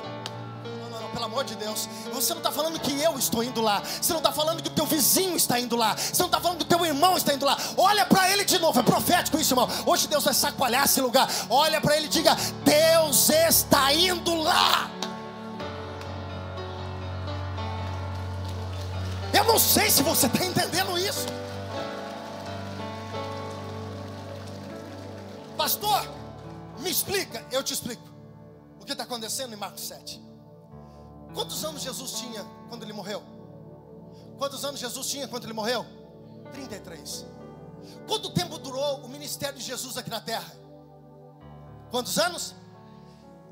[1.13, 1.89] pelo amor de Deus.
[2.13, 3.83] Você não está falando que eu estou indo lá.
[4.01, 5.95] Você não está falando que o teu vizinho está indo lá.
[5.95, 7.57] Você não está falando que o teu irmão está indo lá.
[7.77, 8.81] Olha para ele de novo.
[8.81, 9.69] É profético isso, irmão.
[9.87, 11.29] Hoje Deus vai sacoalhar esse lugar.
[11.49, 14.91] Olha para ele e diga: Deus está indo lá.
[19.43, 21.27] Eu não sei se você está entendendo isso.
[25.57, 26.09] Pastor,
[26.79, 27.45] me explica.
[27.51, 28.05] Eu te explico.
[28.81, 30.23] O que está acontecendo em Marcos 7?
[31.35, 33.21] Quantos anos Jesus tinha quando ele morreu?
[34.39, 35.85] Quantos anos Jesus tinha quando ele morreu?
[36.53, 37.27] 33.
[38.07, 40.55] Quanto tempo durou o ministério de Jesus aqui na terra?
[41.91, 42.55] Quantos anos?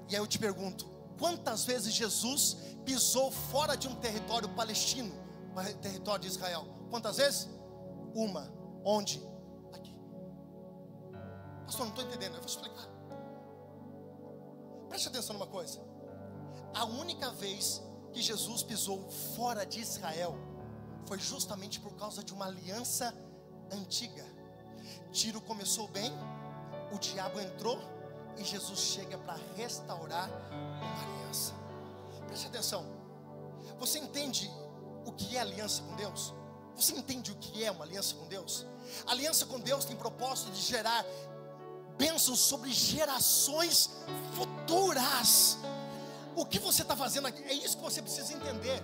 [0.08, 5.19] E aí eu te pergunto: quantas vezes Jesus pisou fora de um território palestino?
[5.80, 6.64] Território de Israel.
[6.90, 7.48] Quantas vezes?
[8.14, 8.52] Uma.
[8.84, 9.22] Onde?
[9.72, 9.94] Aqui.
[11.64, 12.34] Pastor, não estou entendendo.
[12.34, 12.88] Eu vou explicar.
[14.88, 15.80] Preste atenção numa coisa.
[16.74, 20.34] A única vez que Jesus pisou fora de Israel
[21.06, 23.14] foi justamente por causa de uma aliança
[23.72, 24.24] antiga.
[25.12, 26.12] Tiro começou bem,
[26.92, 27.78] o diabo entrou
[28.36, 31.52] e Jesus chega para restaurar uma aliança.
[32.26, 32.84] Preste atenção.
[33.78, 34.50] Você entende
[35.04, 36.34] o que é aliança com Deus?
[36.76, 38.66] Você entende o que é uma aliança com Deus?
[39.06, 41.04] aliança com Deus tem propósito de gerar
[41.96, 43.90] bênçãos sobre gerações
[44.34, 45.58] futuras.
[46.34, 47.42] O que você está fazendo aqui?
[47.44, 48.82] É isso que você precisa entender.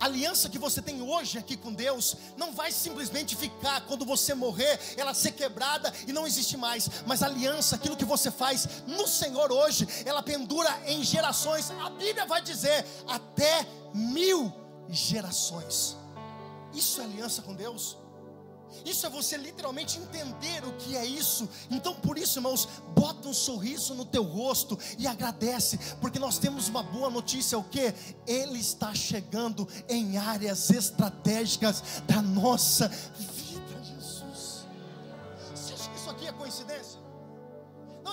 [0.00, 4.34] A aliança que você tem hoje aqui com Deus não vai simplesmente ficar quando você
[4.34, 6.90] morrer, ela ser quebrada e não existe mais.
[7.06, 11.70] Mas a aliança, aquilo que você faz no Senhor hoje, ela pendura em gerações.
[11.70, 14.52] A Bíblia vai dizer até mil
[14.92, 15.96] gerações.
[16.72, 17.96] Isso é aliança com Deus.
[18.84, 21.48] Isso é você literalmente entender o que é isso.
[21.70, 26.68] Então, por isso, irmãos, bota um sorriso no teu rosto e agradece, porque nós temos
[26.68, 27.94] uma boa notícia: o que?
[28.26, 34.66] Ele está chegando em áreas estratégicas da nossa vida, Jesus.
[35.54, 36.81] Você acha que isso aqui é coincidência?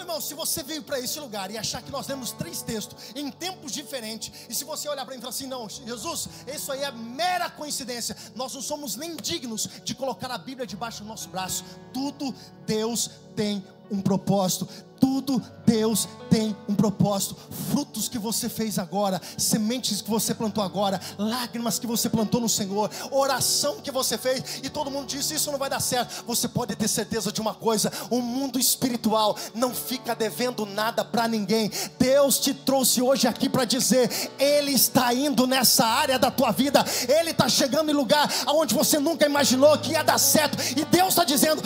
[0.10, 3.30] Irmão, se você veio para esse lugar e achar que nós lemos três textos em
[3.30, 6.82] tempos diferentes, e se você olhar para mim e falar assim, não, Jesus, isso aí
[6.82, 11.30] é mera coincidência, nós não somos nem dignos de colocar a Bíblia debaixo do nosso
[11.30, 12.34] braço, tudo
[12.66, 14.68] Deus tem um propósito.
[15.00, 17.36] Tudo Deus tem um propósito.
[17.72, 22.50] Frutos que você fez agora, sementes que você plantou agora, lágrimas que você plantou no
[22.50, 26.24] Senhor, oração que você fez e todo mundo disse: Isso não vai dar certo.
[26.26, 31.28] Você pode ter certeza de uma coisa: o mundo espiritual não fica devendo nada para
[31.28, 31.72] ninguém.
[31.98, 36.84] Deus te trouxe hoje aqui para dizer: Ele está indo nessa área da tua vida,
[37.08, 41.10] Ele está chegando em lugar aonde você nunca imaginou que ia dar certo, e Deus
[41.10, 41.62] está dizendo: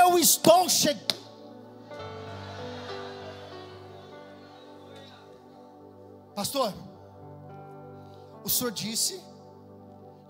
[0.00, 1.17] Eu estou chegando.
[6.38, 6.72] Pastor,
[8.44, 9.20] o senhor disse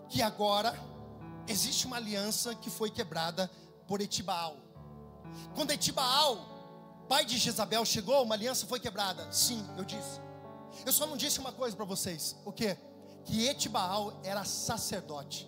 [0.09, 0.73] que agora
[1.47, 3.51] existe uma aliança que foi quebrada
[3.87, 4.57] por Etibaal.
[5.55, 9.31] Quando Etibaal, pai de Jezabel, chegou, uma aliança foi quebrada.
[9.31, 10.19] Sim, eu disse.
[10.87, 12.75] Eu só não disse uma coisa para vocês: o que?
[13.27, 15.47] Que Etibaal era sacerdote.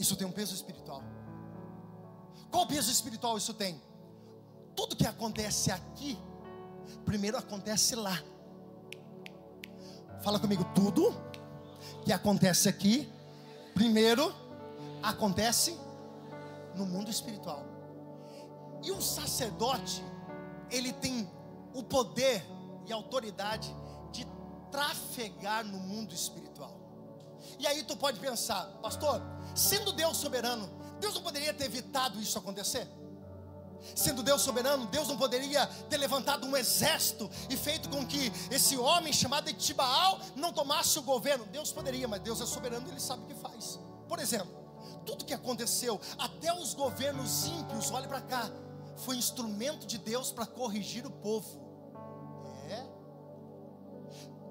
[0.00, 1.04] Isso tem um peso espiritual.
[2.50, 3.80] Qual peso espiritual isso tem?
[4.74, 6.18] Tudo que acontece aqui,
[7.04, 8.20] primeiro acontece lá.
[10.22, 11.14] Fala comigo, tudo
[12.04, 13.10] que acontece aqui,
[13.74, 14.34] primeiro
[15.02, 15.78] acontece
[16.76, 17.64] no mundo espiritual.
[18.82, 20.04] E um sacerdote,
[20.70, 21.28] ele tem
[21.74, 22.44] o poder
[22.86, 23.74] e a autoridade
[24.12, 24.26] de
[24.70, 26.78] trafegar no mundo espiritual.
[27.58, 29.22] E aí tu pode pensar, pastor,
[29.54, 30.68] sendo Deus soberano,
[31.00, 32.86] Deus não poderia ter evitado isso acontecer?
[33.94, 38.76] Sendo Deus soberano, Deus não poderia ter levantado um exército e feito com que esse
[38.76, 41.44] homem chamado Etibaal não tomasse o governo.
[41.46, 43.78] Deus poderia, mas Deus é soberano e Ele sabe o que faz.
[44.08, 44.60] Por exemplo,
[45.04, 48.50] tudo que aconteceu, até os governos ímpios, olhe para cá,
[48.96, 51.60] foi instrumento de Deus para corrigir o povo.
[52.68, 52.86] É.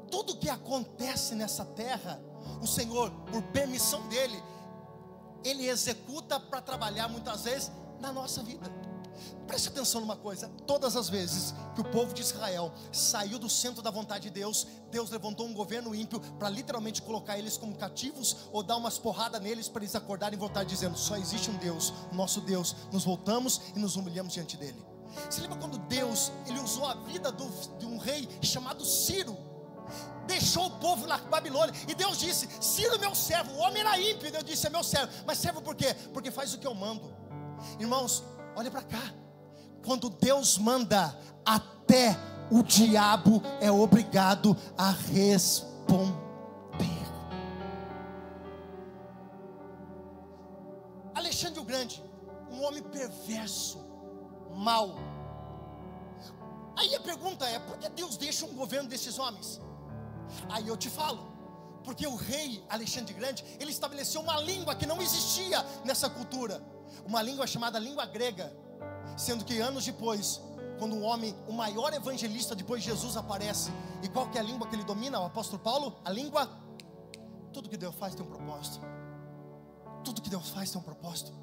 [0.10, 2.22] Tudo que acontece nessa terra,
[2.62, 4.42] o Senhor, por permissão dEle,
[5.44, 8.70] Ele executa para trabalhar muitas vezes na nossa vida.
[9.48, 13.82] Preste atenção numa coisa: todas as vezes que o povo de Israel saiu do centro
[13.82, 18.36] da vontade de Deus, Deus levantou um governo ímpio para literalmente colocar eles como cativos
[18.52, 21.94] ou dar umas porradas neles para eles acordarem e voltar dizendo: só existe um Deus,
[22.12, 22.76] nosso Deus.
[22.92, 24.84] Nos voltamos e nos humilhamos diante dele.
[25.30, 29.38] Você lembra quando Deus ele usou a vida do, de um rei chamado Ciro?
[30.28, 34.32] Deixou o povo na Babilônia e Deus disse: Ciro, meu servo, o homem era ímpio.
[34.32, 35.96] Deus disse: É meu servo, mas servo por quê?
[36.14, 37.12] Porque faz o que eu mando,
[37.80, 38.24] irmãos.
[38.56, 39.14] Olha para cá.
[39.86, 42.18] Quando Deus manda, até
[42.52, 45.80] o diabo é obrigado a responder.
[51.14, 52.04] Alexandre o Grande,
[52.52, 53.80] um homem perverso,
[54.56, 54.96] mau.
[56.76, 59.62] Aí a pergunta é: por que Deus deixa um governo desses homens?
[60.50, 61.28] Aí eu te falo,
[61.84, 66.62] porque o rei Alexandre Grande, ele estabeleceu uma língua que não existia nessa cultura,
[67.06, 68.54] uma língua chamada língua grega
[69.18, 70.42] Sendo que anos depois,
[70.78, 73.72] quando um homem, o maior evangelista depois de Jesus aparece,
[74.02, 75.20] e qual que é a língua que ele domina?
[75.20, 75.96] O apóstolo Paulo?
[76.06, 76.50] A língua.
[77.52, 78.80] Tudo que Deus faz tem um propósito.
[80.04, 81.34] Tudo que Deus faz tem um propósito.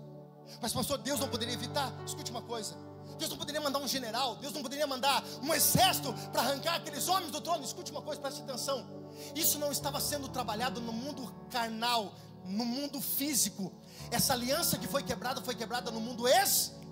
[0.61, 1.93] Mas, pastor, Deus não poderia evitar?
[2.07, 2.75] Escute uma coisa.
[3.19, 7.09] Deus não poderia mandar um general, Deus não poderia mandar um exército para arrancar aqueles
[7.09, 7.65] homens do trono.
[7.65, 8.87] Escute uma coisa, preste atenção.
[9.35, 12.13] Isso não estava sendo trabalhado no mundo carnal,
[12.47, 13.73] no mundo físico.
[14.11, 16.87] Essa aliança que foi quebrada foi quebrada no mundo espiritual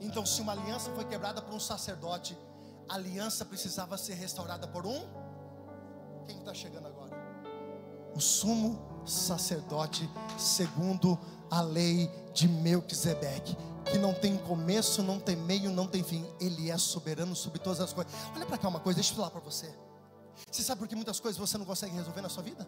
[0.00, 2.36] então, se uma aliança foi quebrada por um sacerdote,
[2.88, 5.00] a aliança precisava ser restaurada por um.
[6.26, 7.16] Quem está chegando agora?
[8.14, 11.18] O sumo sacerdote, segundo
[11.50, 13.56] a lei de Melquisedeque,
[13.90, 16.26] que não tem começo, não tem meio, não tem fim.
[16.40, 18.12] Ele é soberano sobre todas as coisas.
[18.34, 19.72] Olha para cá uma coisa, deixa eu falar para você.
[20.50, 22.66] Você sabe por que muitas coisas você não consegue resolver na sua vida?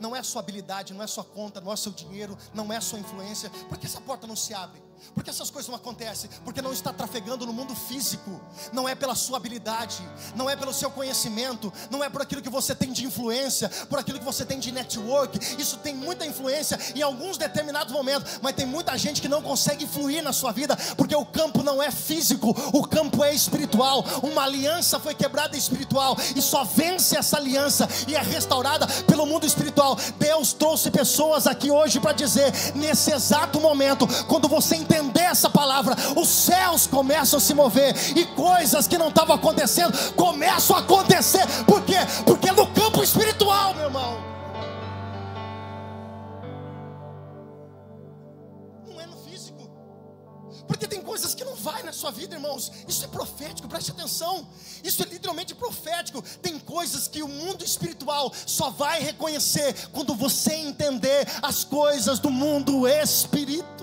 [0.00, 2.98] Não é sua habilidade, não é sua conta, não é seu dinheiro, não é sua
[2.98, 3.50] influência.
[3.68, 4.82] Por que essa porta não se abre?
[5.14, 8.40] Porque essas coisas não acontecem, porque não está trafegando no mundo físico,
[8.72, 10.02] não é pela sua habilidade,
[10.34, 13.98] não é pelo seu conhecimento, não é por aquilo que você tem de influência, por
[13.98, 15.38] aquilo que você tem de network.
[15.60, 19.84] Isso tem muita influência em alguns determinados momentos, mas tem muita gente que não consegue
[19.84, 24.04] influir na sua vida, porque o campo não é físico, o campo é espiritual.
[24.22, 29.46] Uma aliança foi quebrada espiritual e só vence essa aliança e é restaurada pelo mundo
[29.46, 29.96] espiritual.
[30.18, 35.48] Deus trouxe pessoas aqui hoje para dizer, nesse exato momento, quando você entende entender essa
[35.48, 40.80] palavra, os céus começam a se mover e coisas que não estavam acontecendo começam a
[40.80, 41.46] acontecer.
[41.64, 41.96] Por quê?
[42.26, 44.22] Porque é no campo espiritual, meu irmão.
[48.86, 49.70] Não é no físico.
[50.68, 52.70] Porque tem coisas que não vai na sua vida, irmãos.
[52.86, 54.46] Isso é profético, preste atenção.
[54.84, 56.22] Isso é literalmente profético.
[56.42, 62.30] Tem coisas que o mundo espiritual só vai reconhecer quando você entender as coisas do
[62.30, 63.81] mundo espiritual.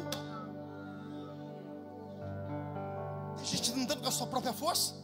[3.59, 4.95] Gente andando com a sua própria força.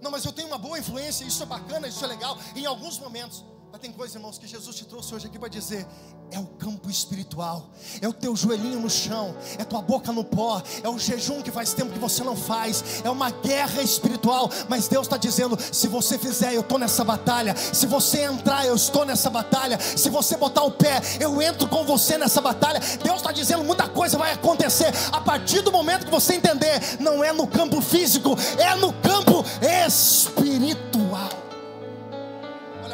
[0.00, 2.98] Não, mas eu tenho uma boa influência, isso é bacana, isso é legal, em alguns
[2.98, 3.44] momentos.
[3.72, 5.86] Mas tem coisa, irmãos, que Jesus te trouxe hoje aqui para dizer:
[6.32, 10.60] é o campo espiritual, é o teu joelhinho no chão, é tua boca no pó,
[10.82, 14.50] é o jejum que faz tempo que você não faz, é uma guerra espiritual.
[14.68, 17.54] Mas Deus está dizendo: se você fizer, eu estou nessa batalha.
[17.56, 19.78] Se você entrar, eu estou nessa batalha.
[19.80, 22.80] Se você botar o pé, eu entro com você nessa batalha.
[23.04, 27.22] Deus está dizendo: muita coisa vai acontecer a partir do momento que você entender, não
[27.22, 29.44] é no campo físico, é no campo
[29.86, 30.99] espiritual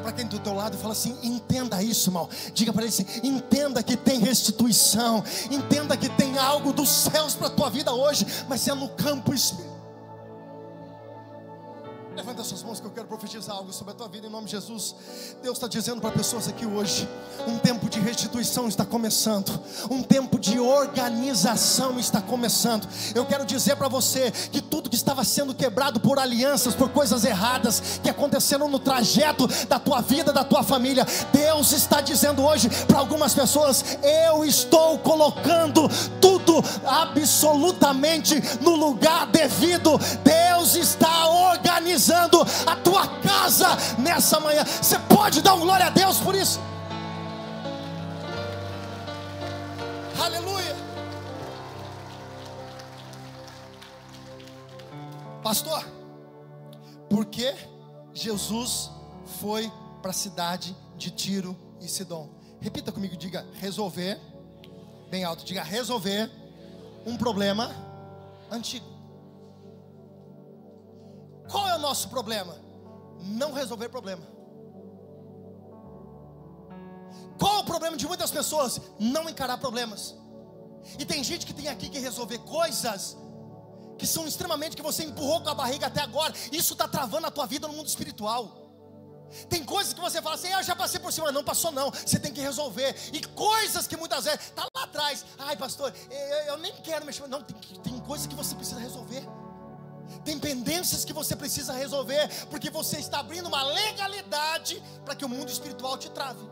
[0.06, 2.28] para quem do teu lado e fala assim: entenda isso, irmão.
[2.54, 7.48] Diga para ele assim: entenda que tem restituição, entenda que tem algo dos céus para
[7.48, 9.75] a tua vida hoje, mas é no campo espiritual.
[12.16, 14.52] Levanta suas mãos que eu quero profetizar algo sobre a tua vida em nome de
[14.52, 14.94] Jesus.
[15.42, 17.07] Deus está dizendo para pessoas aqui hoje:
[17.46, 22.88] um tempo de restituição está começando, um tempo de organização está começando.
[23.14, 27.22] Eu quero dizer para você que tudo que estava sendo quebrado por alianças, por coisas
[27.22, 32.70] erradas que aconteceram no trajeto da tua vida, da tua família, Deus está dizendo hoje
[32.87, 35.87] para algumas pessoas: eu estou colocando
[36.18, 39.98] tudo absolutamente no lugar devido.
[40.24, 44.64] Deus está organizando a tua casa nessa manhã.
[44.64, 46.61] Você pode dar um glória a Deus por isso?
[50.18, 50.74] Aleluia.
[55.42, 55.85] Pastor,
[57.09, 57.55] por que
[58.12, 58.90] Jesus
[59.40, 59.70] foi
[60.02, 62.29] para a cidade de Tiro e Sidom?
[62.61, 64.18] Repita comigo, diga resolver,
[65.11, 66.31] bem alto, diga resolver
[67.07, 67.70] um problema
[68.50, 68.95] antigo.
[71.50, 72.56] Qual é o nosso problema?
[73.20, 74.26] Não resolver problema.
[77.38, 78.80] Qual é o problema de muitas pessoas?
[78.98, 80.14] Não encarar problemas.
[80.98, 83.16] E tem gente que tem aqui que resolver coisas
[83.98, 86.32] que são extremamente que você empurrou com a barriga até agora.
[86.52, 88.66] Isso está travando a tua vida no mundo espiritual.
[89.48, 91.90] Tem coisas que você fala assim, ah, já passei por cima, não passou não.
[91.90, 92.94] Você tem que resolver.
[93.12, 95.24] E coisas que muitas vezes está lá atrás.
[95.38, 97.26] Ai, pastor, eu, eu nem quero mexer.
[97.26, 99.26] Não, tem, tem coisas que você precisa resolver.
[100.24, 105.28] Tem pendências que você precisa resolver, porque você está abrindo uma legalidade para que o
[105.28, 106.44] mundo espiritual te trave.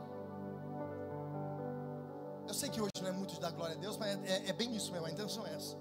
[2.46, 4.52] Eu sei que hoje não é muito da glória a Deus, mas é, é, é
[4.52, 5.76] bem isso mesmo, a intenção é essa.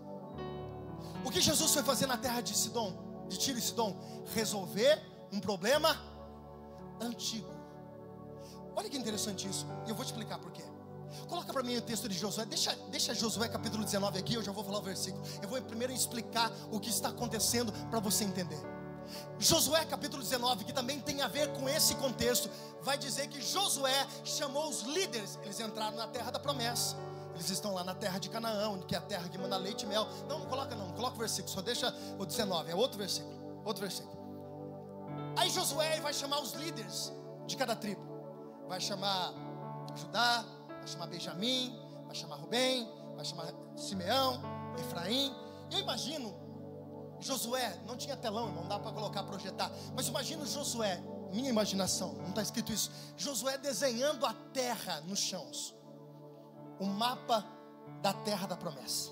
[1.25, 3.95] O que Jesus foi fazer na terra de Sidom, de Tiro e Sidom?
[4.33, 5.97] Resolver um problema
[7.01, 7.51] antigo.
[8.75, 10.63] Olha que interessante isso, e eu vou te explicar por quê.
[11.27, 14.51] Coloca para mim o texto de Josué, deixa, deixa Josué capítulo 19 aqui, eu já
[14.51, 15.23] vou falar o versículo.
[15.41, 18.59] Eu vou primeiro explicar o que está acontecendo para você entender.
[19.39, 22.49] Josué capítulo 19, que também tem a ver com esse contexto,
[22.81, 26.95] vai dizer que Josué chamou os líderes, eles entraram na terra da promessa.
[27.33, 29.87] Eles estão lá na terra de Canaã, que é a terra que manda leite e
[29.87, 30.07] mel.
[30.27, 33.33] Não, não coloca não, não coloca o versículo, só deixa o 19, é outro versículo.
[33.65, 34.23] Outro versículo.
[35.35, 37.11] Aí Josué vai chamar os líderes
[37.47, 38.01] de cada tribo.
[38.67, 39.33] Vai chamar
[39.95, 40.45] Judá,
[40.83, 44.41] vai chamar Benjamim, vai chamar Rubem, vai chamar Simeão,
[44.77, 45.33] Efraim.
[45.71, 46.35] Eu imagino
[47.19, 52.29] Josué, não tinha telão, não dá para colocar, projetar, mas imagino Josué, minha imaginação, não
[52.29, 52.91] está escrito isso.
[53.15, 55.73] Josué desenhando a terra nos chãos,
[56.79, 57.45] o mapa
[58.01, 59.11] da terra da promessa.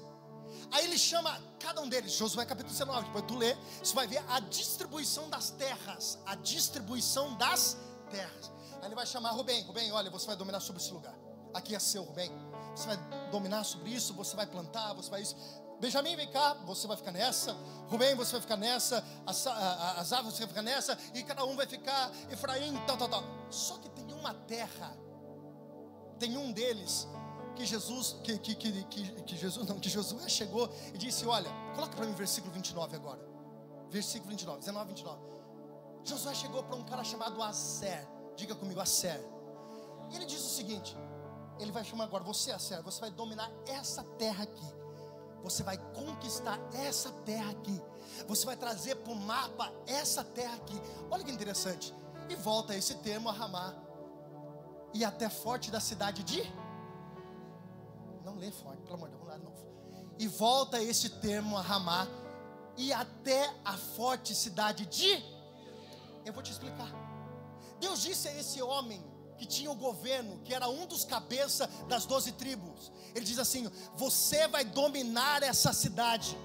[0.71, 4.21] Aí ele chama cada um deles, Josué capítulo 19, depois tu lê, você vai ver
[4.27, 7.77] a distribuição das terras, a distribuição das
[8.09, 8.51] terras.
[8.81, 11.20] Aí ele vai chamar Rubem, Rubem, olha, você vai dominar sobre esse lugar.
[11.53, 12.31] Aqui é seu, Rubem.
[12.75, 12.97] Você vai
[13.29, 15.35] dominar sobre isso, você vai plantar, você vai isso.
[15.79, 17.53] Benjamim, vem cá, você vai ficar nessa.
[17.89, 19.03] Rubem, você vai ficar nessa.
[19.25, 20.97] Azar, você vai ficar nessa.
[21.13, 22.11] E cada um vai ficar.
[22.29, 23.23] Efraim, tal, tal, tal.
[23.49, 24.95] Só que tem uma terra.
[26.19, 27.07] Tem um deles
[27.55, 28.83] que Jesus, que, que, que,
[29.23, 32.95] que, Jesus, não, que Josué chegou e disse: Olha, coloca para mim o versículo 29
[32.95, 33.19] agora.
[33.89, 35.19] Versículo 29, 19, 29.
[36.03, 38.07] Josué chegou para um cara chamado Aser.
[38.35, 39.19] Diga comigo, Aser.
[40.13, 40.95] Ele diz o seguinte:
[41.61, 44.81] Ele vai chamar agora, você, Aser, você vai dominar essa terra aqui
[45.43, 47.81] você vai conquistar essa terra aqui.
[48.27, 50.79] Você vai trazer para o mapa essa terra aqui.
[51.09, 51.93] Olha que interessante.
[52.29, 53.75] E volta esse termo a Ramá.
[54.93, 56.43] E até forte da cidade de.
[58.23, 60.15] Não lê forte, pelo amor de Deus, vamos lá de novo.
[60.19, 62.07] E volta esse termo a Ramá.
[62.77, 65.23] E até a forte cidade de.
[66.23, 66.91] Eu vou te explicar.
[67.79, 69.03] Deus disse a esse homem
[69.41, 72.91] que tinha o governo, que era um dos cabeças das doze tribos.
[73.15, 76.37] Ele diz assim: Você vai dominar essa cidade.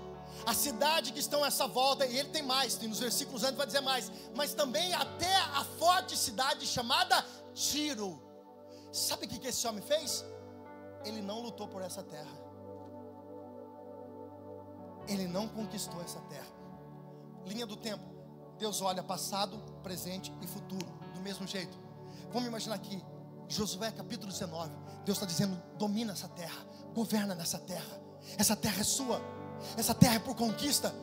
[0.47, 3.67] A cidade que estão essa volta, e ele tem mais, tem nos versículos antes vai
[3.67, 8.23] dizer mais, mas também até a forte cidade chamada Tiro.
[8.91, 10.25] Sabe o que esse homem fez?
[11.05, 12.35] Ele não lutou por essa terra.
[15.07, 16.55] Ele não conquistou essa terra.
[17.45, 18.05] Linha do tempo.
[18.59, 21.86] Deus olha passado, presente e futuro, do mesmo jeito.
[22.37, 23.03] Vamos imaginar aqui,
[23.49, 24.71] Josué capítulo 19.
[25.07, 27.99] Deus está dizendo: domina essa terra, governa nessa terra.
[28.37, 29.23] Essa terra é sua,
[29.75, 30.95] essa terra é por conquista.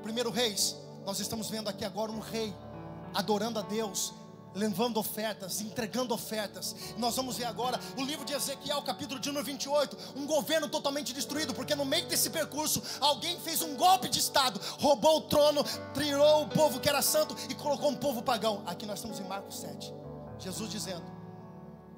[0.00, 2.54] Primeiro Reis, nós estamos vendo aqui agora um rei
[3.12, 4.14] adorando a Deus,
[4.54, 6.76] levando ofertas, entregando ofertas.
[6.96, 11.12] Nós vamos ver agora o livro de Ezequiel, capítulo de número 28, um governo totalmente
[11.12, 15.64] destruído, porque no meio desse percurso alguém fez um golpe de estado, roubou o trono,
[15.92, 18.62] tirou o povo que era santo e colocou um povo pagão.
[18.66, 20.05] Aqui nós estamos em Marcos 7.
[20.38, 21.04] Jesus dizendo: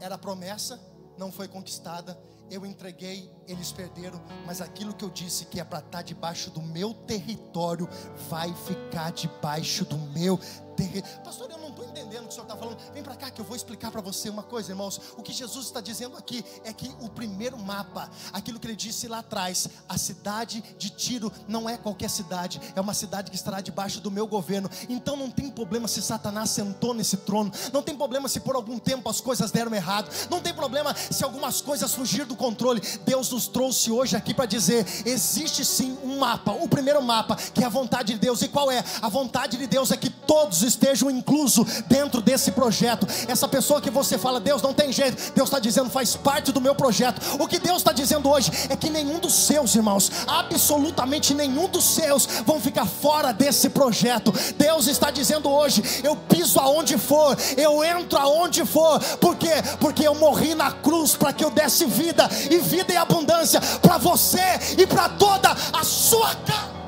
[0.01, 0.81] era promessa,
[1.17, 2.19] não foi conquistada,
[2.51, 6.51] eu entreguei, eles perderam, mas aquilo que eu disse que é para estar tá debaixo
[6.51, 7.89] do meu território,
[8.29, 10.39] vai ficar debaixo do meu
[10.79, 11.19] território.
[11.25, 12.79] Pastor, eu não estou entendendo o que o senhor está falando.
[12.93, 15.01] Vem para cá que eu vou explicar para você uma coisa, irmãos.
[15.17, 19.09] O que Jesus está dizendo aqui é que o primeiro mapa, aquilo que ele disse
[19.09, 23.61] lá atrás, a cidade de Tiro não é qualquer cidade, é uma cidade que estará
[23.61, 24.71] debaixo do meu governo.
[24.89, 28.79] Então não tem problema se Satanás sentou nesse trono, não tem problema se por algum
[28.79, 32.81] tempo as coisas deram errado, não tem problema se algumas coisas fugiram do controle.
[33.05, 37.63] Deus nos trouxe hoje aqui para dizer: existe sim um mapa, o primeiro mapa, que
[37.63, 38.43] é a vontade de Deus.
[38.43, 38.85] E qual é?
[39.01, 43.07] A vontade de Deus é que todos estejam inclusos dentro desse projeto.
[43.27, 46.61] Essa pessoa que você fala, Deus não tem jeito, Deus está dizendo, faz parte do
[46.61, 47.21] meu projeto.
[47.41, 51.85] O que Deus está dizendo hoje é que nenhum dos seus irmãos, absolutamente nenhum dos
[51.85, 54.33] seus, vão ficar fora desse projeto.
[54.57, 59.53] Deus está dizendo hoje: eu piso aonde for, eu entro aonde for, por quê?
[59.81, 63.99] Porque eu morri na cruz para que eu desse vida e vida em abundância para
[63.99, 64.43] você
[64.77, 66.79] e para toda a sua casa.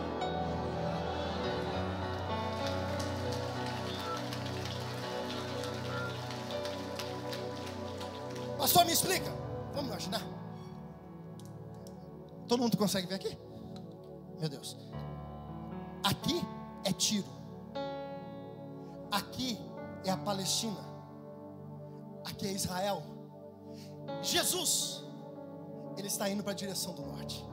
[8.59, 9.31] Pastor, me explica.
[9.73, 10.23] Vamos imaginar.
[12.47, 13.39] Todo mundo consegue ver aqui?
[14.39, 14.77] Meu Deus.
[16.03, 16.43] Aqui
[16.85, 17.29] é Tiro.
[19.11, 19.59] Aqui
[20.05, 20.81] é a Palestina.
[22.25, 23.03] Aqui é Israel.
[24.23, 25.05] Jesus,
[25.97, 27.50] ele está indo para a direção do norte.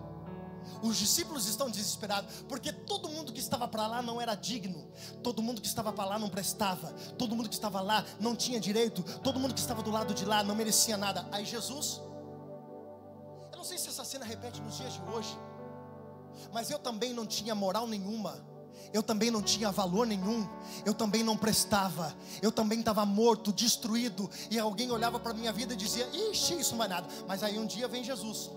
[0.81, 4.87] Os discípulos estão desesperados, porque todo mundo que estava para lá não era digno,
[5.23, 8.59] todo mundo que estava para lá não prestava, todo mundo que estava lá não tinha
[8.59, 11.27] direito, todo mundo que estava do lado de lá não merecia nada.
[11.31, 12.01] Aí Jesus,
[13.51, 15.37] eu não sei se essa cena repete nos dias de hoje,
[16.53, 18.57] mas eu também não tinha moral nenhuma.
[18.93, 20.47] Eu também não tinha valor nenhum,
[20.85, 25.51] eu também não prestava, eu também estava morto, destruído, e alguém olhava para a minha
[25.51, 27.07] vida e dizia: Ixi, isso não é nada.
[27.27, 28.49] Mas aí um dia vem Jesus,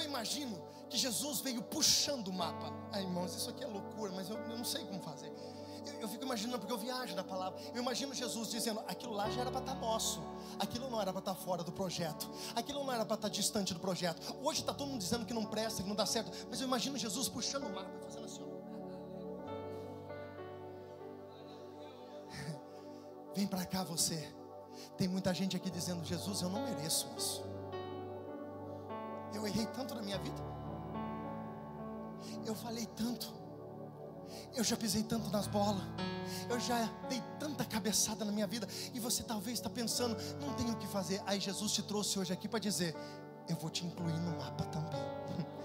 [0.00, 2.72] eu, imagino que Jesus veio puxando o mapa.
[2.92, 5.32] Ai, irmãos, isso aqui é loucura, mas eu, eu não sei como fazer.
[5.86, 7.60] Eu, eu, fico imaginando, porque eu viajo na palavra.
[7.74, 10.20] Eu imagino Jesus dizendo: aquilo lá já era para estar tá nosso,
[10.58, 13.34] aquilo não era para estar tá fora do projeto, aquilo não era para estar tá
[13.34, 14.20] distante do projeto.
[14.42, 16.98] Hoje está todo mundo dizendo que não presta, que não dá certo, mas eu imagino
[16.98, 18.46] Jesus puxando o mapa, fazendo assim: ó.
[23.34, 24.34] Vem para cá você.
[24.96, 27.45] Tem muita gente aqui dizendo: Jesus, eu não mereço isso.
[29.36, 30.42] Eu errei tanto na minha vida.
[32.44, 33.34] Eu falei tanto.
[34.54, 35.82] Eu já pisei tanto nas bolas.
[36.48, 38.66] Eu já dei tanta cabeçada na minha vida.
[38.94, 41.22] E você talvez está pensando, não tenho o que fazer.
[41.26, 42.96] Aí Jesus te trouxe hoje aqui para dizer:
[43.46, 45.46] Eu vou te incluir no mapa também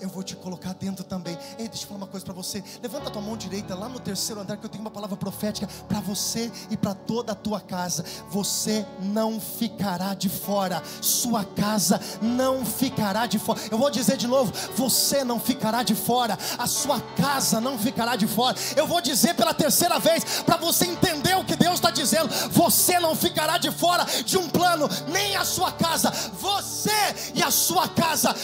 [0.00, 1.36] eu vou te colocar dentro também.
[1.58, 2.64] Ei, deixa eu falar uma coisa para você.
[2.82, 5.68] Levanta a tua mão direita lá no terceiro andar, que eu tenho uma palavra profética
[5.88, 8.04] para você e para toda a tua casa.
[8.30, 13.60] Você não ficará de fora, sua casa não ficará de fora.
[13.70, 18.16] Eu vou dizer de novo: você não ficará de fora, a sua casa não ficará
[18.16, 18.56] de fora.
[18.76, 22.98] Eu vou dizer pela terceira vez, para você entender o que Deus está dizendo: você
[22.98, 26.90] não ficará de fora de um plano, nem a sua casa, você
[27.34, 28.34] e a sua casa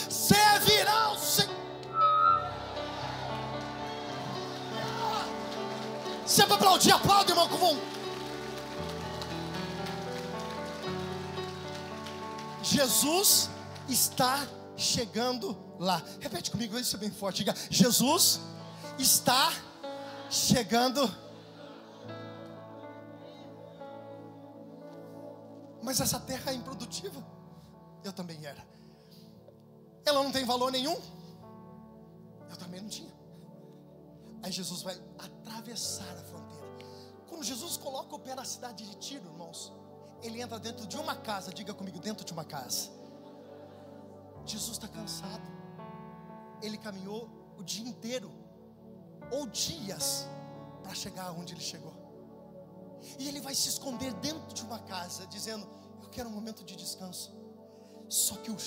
[6.47, 7.87] É para aplaudir, aplaude, irmão, com vontade.
[12.63, 13.51] Jesus
[13.89, 16.01] está chegando lá.
[16.21, 17.39] Repete comigo isso bem forte.
[17.39, 18.41] Diga: Jesus
[18.97, 19.53] está
[20.31, 21.13] chegando.
[25.83, 27.27] Mas essa terra é improdutiva.
[28.05, 28.65] Eu também era.
[30.05, 30.97] Ela não tem valor nenhum.
[32.49, 33.16] Eu também não tinha.
[34.43, 36.67] Aí Jesus vai atravessar a fronteira.
[37.29, 39.73] Quando Jesus coloca o pé na cidade de Tiro, irmãos,
[40.23, 41.53] ele entra dentro de uma casa.
[41.53, 42.91] Diga comigo, dentro de uma casa.
[44.45, 45.43] Jesus está cansado.
[46.63, 47.29] Ele caminhou
[47.59, 48.31] o dia inteiro,
[49.31, 50.27] ou dias,
[50.83, 51.93] para chegar onde ele chegou.
[53.19, 55.67] E ele vai se esconder dentro de uma casa, dizendo:
[56.03, 57.35] Eu quero um momento de descanso.
[58.09, 58.59] Só que o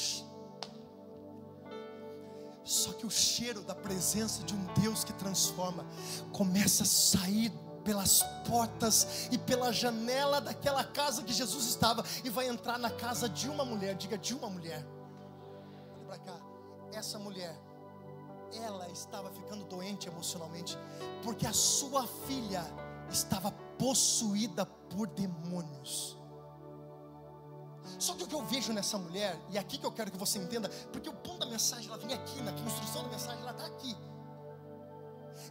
[2.70, 5.84] só que o cheiro da presença de um Deus que transforma
[6.32, 7.51] começa a sair
[7.84, 13.28] pelas portas e pela janela daquela casa que Jesus estava e vai entrar na casa
[13.28, 13.95] de uma mulher.
[13.95, 14.86] Diga de uma mulher.
[15.95, 16.39] Olha para cá.
[16.93, 17.59] Essa mulher,
[18.53, 20.78] ela estava ficando doente emocionalmente
[21.24, 22.63] porque a sua filha
[23.09, 26.18] estava possuída por demônios.
[27.98, 30.18] Só que o que eu vejo nessa mulher, e é aqui que eu quero que
[30.18, 33.52] você entenda, porque o ponto da mensagem ela vem aqui, na construção da mensagem ela
[33.52, 33.96] está aqui.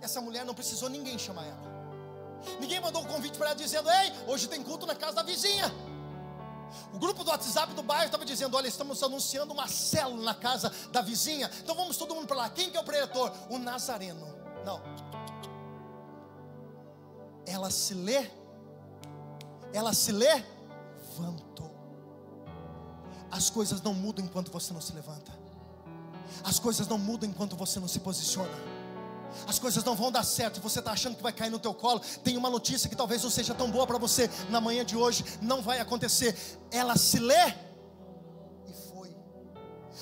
[0.01, 1.79] Essa mulher não precisou ninguém chamar ela.
[2.61, 5.73] Ninguém mandou um convite para ela dizendo: Ei, hoje tem culto na casa da vizinha.
[6.93, 10.73] O grupo do WhatsApp do bairro estava dizendo: Olha, estamos anunciando uma célula na casa
[10.93, 11.51] da vizinha.
[11.63, 12.51] Então vamos todo mundo para lá.
[12.51, 13.33] Quem que é o preletor?
[13.51, 14.27] O Nazareno.
[14.65, 14.81] Não.
[17.47, 18.31] Ela se lê.
[19.73, 21.68] Ela se levantou.
[23.31, 25.33] As coisas não mudam enquanto você não se levanta.
[26.45, 28.53] As coisas não mudam enquanto você não se posiciona.
[29.47, 30.61] As coisas não vão dar certo.
[30.61, 32.01] Você está achando que vai cair no teu colo.
[32.25, 35.25] Tem uma notícia que talvez não seja tão boa para você na manhã de hoje.
[35.41, 36.35] Não vai acontecer.
[36.71, 37.55] Ela se lê.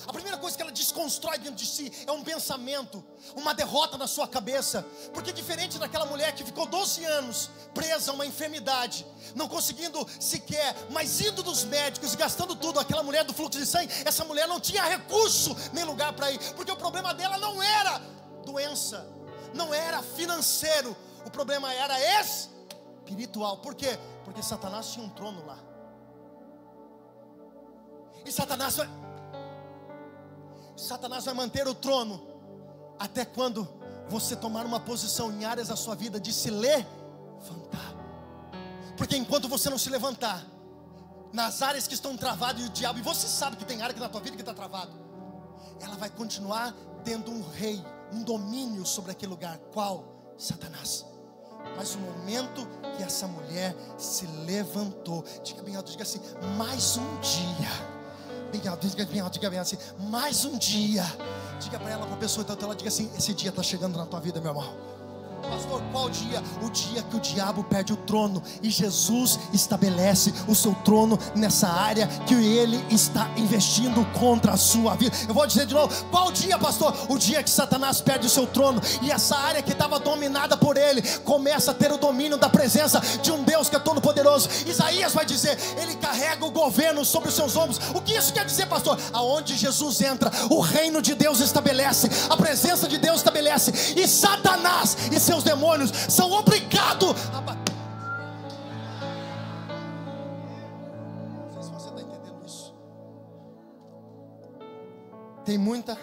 [0.06, 3.04] A primeira coisa que ela desconstrói dentro de si é um pensamento,
[3.34, 4.86] uma derrota na sua cabeça.
[5.12, 9.04] Porque diferente daquela mulher que ficou 12 anos presa a uma enfermidade,
[9.34, 13.66] não conseguindo sequer, mas indo dos médicos e gastando tudo, aquela mulher do fluxo de
[13.66, 17.62] sangue, essa mulher não tinha recurso nem lugar para ir, porque o problema dela não
[17.62, 18.00] era
[18.44, 19.06] doença,
[19.52, 23.58] não era financeiro, o problema era espiritual.
[23.58, 23.98] Por quê?
[24.24, 25.58] Porque Satanás tinha um trono lá.
[28.24, 28.76] E Satanás
[30.76, 32.20] Satanás vai manter o trono
[32.98, 33.66] até quando
[34.08, 37.94] você tomar uma posição em áreas da sua vida de se levantar.
[38.96, 40.44] Porque enquanto você não se levantar,
[41.32, 44.00] nas áreas que estão travadas e o diabo, e você sabe que tem área que
[44.00, 44.92] na tua vida que está travado,
[45.80, 46.74] ela vai continuar
[47.04, 49.58] tendo um rei, um domínio sobre aquele lugar.
[49.72, 50.34] Qual?
[50.38, 51.04] Satanás.
[51.76, 52.66] Mas o momento
[52.96, 56.20] que essa mulher se levantou, diga bem alto, diga assim:
[56.56, 57.95] mais um dia
[58.58, 61.04] bem alto, diga bem alto, diga bem assim, mais um dia.
[61.60, 63.62] Diga para ela, para a pessoa que está ao lado, diga assim: esse dia está
[63.62, 64.95] chegando na tua vida, meu irmão.
[65.48, 66.42] Pastor, qual dia?
[66.62, 71.68] O dia que o diabo perde o trono e Jesus estabelece o seu trono nessa
[71.68, 75.16] área que ele está investindo contra a sua vida.
[75.28, 76.94] Eu vou dizer de novo: qual dia, pastor?
[77.08, 80.76] O dia que Satanás perde o seu trono e essa área que estava dominada por
[80.76, 84.48] ele começa a ter o domínio da presença de um Deus que é todo-poderoso.
[84.66, 87.80] Isaías vai dizer: ele carrega o governo sobre os seus ombros.
[87.94, 88.98] O que isso quer dizer, pastor?
[89.12, 94.96] Aonde Jesus entra, o reino de Deus estabelece, a presença de Deus estabelece, e Satanás
[95.12, 97.74] e seus demônios são obrigados a bater.
[101.30, 102.74] Não sei se você está entendendo isso.
[105.44, 105.98] Tem muitas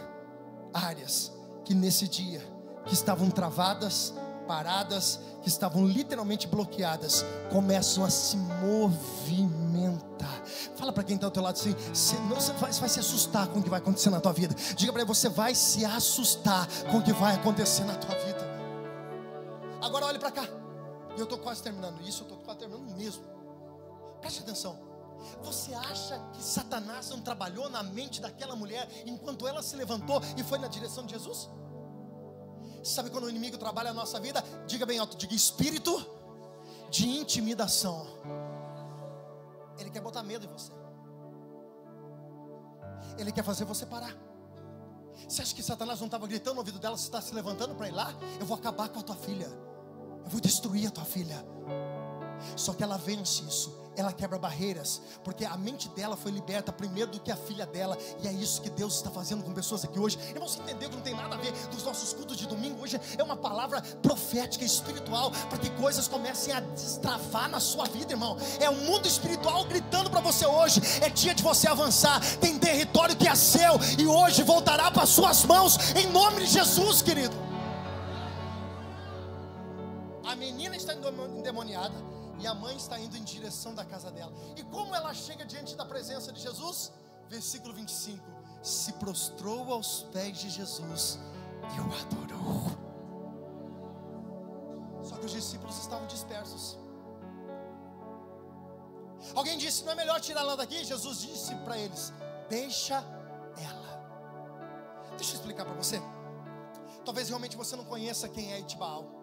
[0.74, 1.32] áreas
[1.66, 2.42] que nesse dia
[2.86, 4.14] que estavam travadas,
[4.48, 10.44] paradas, que estavam literalmente bloqueadas, começam a se movimentar.
[10.76, 13.00] Fala para quem está ao teu lado assim: você, não, você vai, você vai se
[13.00, 14.56] assustar com o que vai acontecer na tua vida.
[14.76, 18.43] Diga para ele: você vai se assustar com o que vai acontecer na tua vida.
[19.84, 20.44] Agora olhe para cá.
[21.18, 23.24] Eu estou quase terminando isso, eu estou quase terminando mesmo.
[24.22, 24.80] Preste atenção.
[25.44, 30.44] Você acha que Satanás não trabalhou na mente daquela mulher enquanto ela se levantou e
[30.44, 31.50] foi na direção de Jesus?
[32.82, 34.42] Sabe quando o inimigo trabalha a nossa vida?
[34.66, 36.06] Diga bem alto, diga espírito
[36.90, 38.08] de intimidação.
[39.78, 40.72] Ele quer botar medo em você.
[43.18, 44.16] Ele quer fazer você parar.
[45.28, 47.88] Você acha que Satanás não estava gritando no ouvido dela, você está se levantando para
[47.88, 48.14] ir lá?
[48.40, 49.50] Eu vou acabar com a tua filha.
[50.24, 51.46] Eu vou destruir a tua filha.
[52.56, 57.12] Só que ela vence isso ela quebra barreiras, porque a mente dela foi liberta primeiro
[57.12, 60.00] do que a filha dela, e é isso que Deus está fazendo com pessoas aqui
[60.00, 60.18] hoje.
[60.30, 62.82] Irmão, você entendeu que não tem nada a ver dos nossos cultos de domingo?
[62.82, 68.14] Hoje é uma palavra profética, espiritual, para que coisas comecem a destravar na sua vida,
[68.14, 68.38] irmão.
[68.60, 70.82] É o mundo espiritual gritando para você hoje.
[71.02, 72.20] É dia de você avançar.
[72.38, 77.02] Tem território que é seu e hoje voltará para suas mãos, em nome de Jesus,
[77.02, 77.53] querido.
[81.44, 81.96] Endemoniada
[82.40, 84.34] e a mãe está indo em direção da casa dela.
[84.56, 86.92] E como ela chega diante da presença de Jesus?
[87.28, 88.26] Versículo 25:
[88.62, 91.20] Se prostrou aos pés de Jesus
[91.76, 92.84] e o adorou.
[95.04, 96.78] Só que os discípulos estavam dispersos.
[99.36, 100.84] Alguém disse: Não é melhor tirar ela daqui?
[100.84, 102.14] Jesus disse para eles:
[102.50, 102.96] Deixa
[103.58, 103.94] ela.
[105.18, 106.02] Deixa eu explicar para você.
[107.06, 109.23] Talvez realmente você não conheça quem é Itibaal.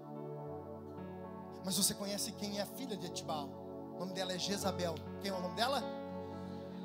[1.65, 3.49] Mas você conhece quem é a filha de Etibal?
[3.95, 4.95] O nome dela é Jezabel.
[5.21, 5.83] Quem é o nome dela?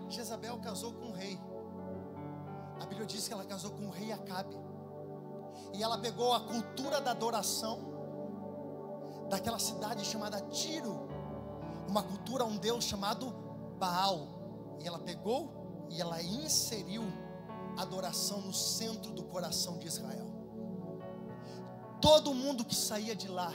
[0.10, 1.40] Jezabel casou com um rei.
[2.82, 4.56] A Bíblia diz que ela casou com o rei Acabe.
[5.74, 7.80] E ela pegou a cultura da adoração
[9.30, 11.08] daquela cidade chamada Tiro,
[11.88, 13.34] uma cultura um deus chamado
[13.80, 14.28] Baal.
[14.80, 17.04] E ela pegou e ela inseriu
[17.78, 20.28] a adoração no centro do coração de Israel.
[22.02, 23.52] Todo mundo que saía de lá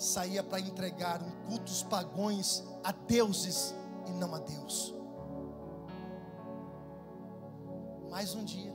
[0.00, 3.74] saía para entregar um cultos pagões a deuses
[4.06, 4.94] e não a Deus.
[8.10, 8.74] Mais um dia,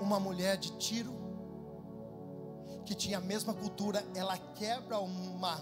[0.00, 1.12] uma mulher de Tiro,
[2.84, 5.56] que tinha a mesma cultura, ela quebra uma,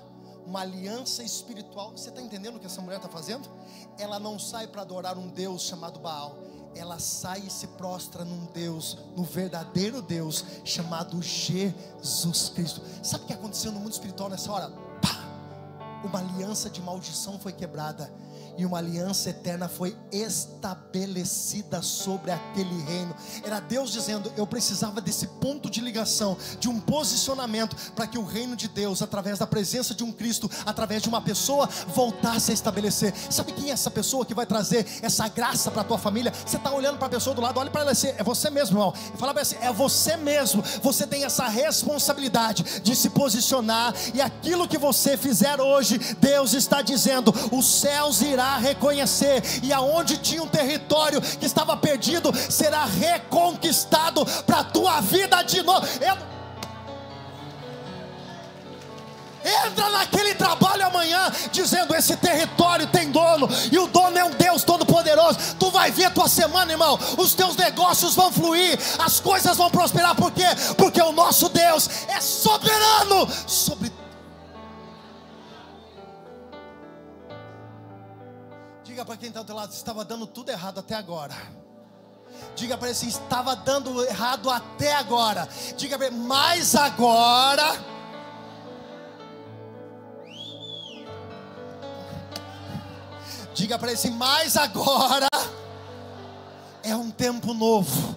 [0.47, 1.93] uma aliança espiritual.
[1.93, 3.49] Você está entendendo o que essa mulher está fazendo?
[3.99, 6.37] Ela não sai para adorar um Deus chamado Baal,
[6.75, 12.83] ela sai e se prostra num Deus, no verdadeiro Deus, chamado Jesus Cristo.
[13.03, 14.71] Sabe o que aconteceu no mundo espiritual nessa hora?
[15.01, 15.25] Pá!
[16.05, 18.13] Uma aliança de maldição foi quebrada.
[18.57, 23.15] E uma aliança eterna foi estabelecida sobre aquele reino.
[23.43, 28.25] Era Deus dizendo: Eu precisava desse ponto de ligação, de um posicionamento, para que o
[28.25, 32.55] reino de Deus, através da presença de um Cristo, através de uma pessoa, voltasse a
[32.55, 33.15] estabelecer.
[33.31, 36.33] Sabe quem é essa pessoa que vai trazer essa graça para a tua família?
[36.47, 38.77] Você está olhando para a pessoa do lado, olha para ela assim: É você mesmo,
[38.77, 38.93] irmão.
[39.17, 40.63] Fala para assim: É você mesmo.
[40.83, 46.83] Você tem essa responsabilidade de se posicionar, e aquilo que você fizer hoje, Deus está
[46.83, 48.23] dizendo: Os céus
[48.59, 55.43] reconhecer, e aonde tinha um território que estava perdido, será reconquistado para a tua vida
[55.43, 55.87] de novo.
[56.01, 56.35] Eu...
[59.67, 64.65] Entra naquele trabalho amanhã, dizendo: Esse território tem dono, e o dono é um Deus
[64.65, 65.39] Todo-Poderoso.
[65.59, 66.99] Tu vai ver a tua semana, irmão.
[67.19, 70.15] Os teus negócios vão fluir, as coisas vão prosperar.
[70.15, 70.47] Por quê?
[70.79, 73.93] Porque o nosso Deus é soberano sobre
[78.95, 81.35] Diga para quem está do teu lado, estava dando tudo errado até agora.
[82.55, 85.49] Diga para ele assim, estava dando errado até agora.
[85.77, 87.77] Diga para ele, mas agora.
[93.53, 95.27] Diga para ele assim, mas agora
[96.85, 98.17] é um tempo novo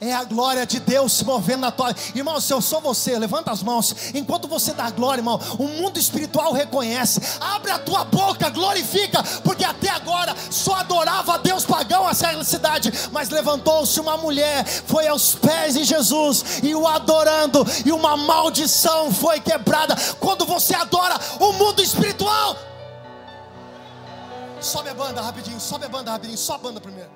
[0.00, 1.94] é a glória de Deus se movendo na tua.
[2.14, 3.94] Irmão, se eu sou você, levanta as mãos.
[4.14, 7.20] Enquanto você dá glória, irmão, o mundo espiritual reconhece.
[7.40, 12.92] Abre a tua boca, glorifica, porque até agora só adorava a Deus pagão essa cidade.
[13.10, 19.12] Mas levantou-se uma mulher, foi aos pés de Jesus e o adorando, e uma maldição
[19.12, 19.96] foi quebrada.
[20.20, 22.56] Quando você adora o mundo espiritual,
[24.60, 27.15] sobe a banda rapidinho, sobe a banda rapidinho, só a banda primeiro.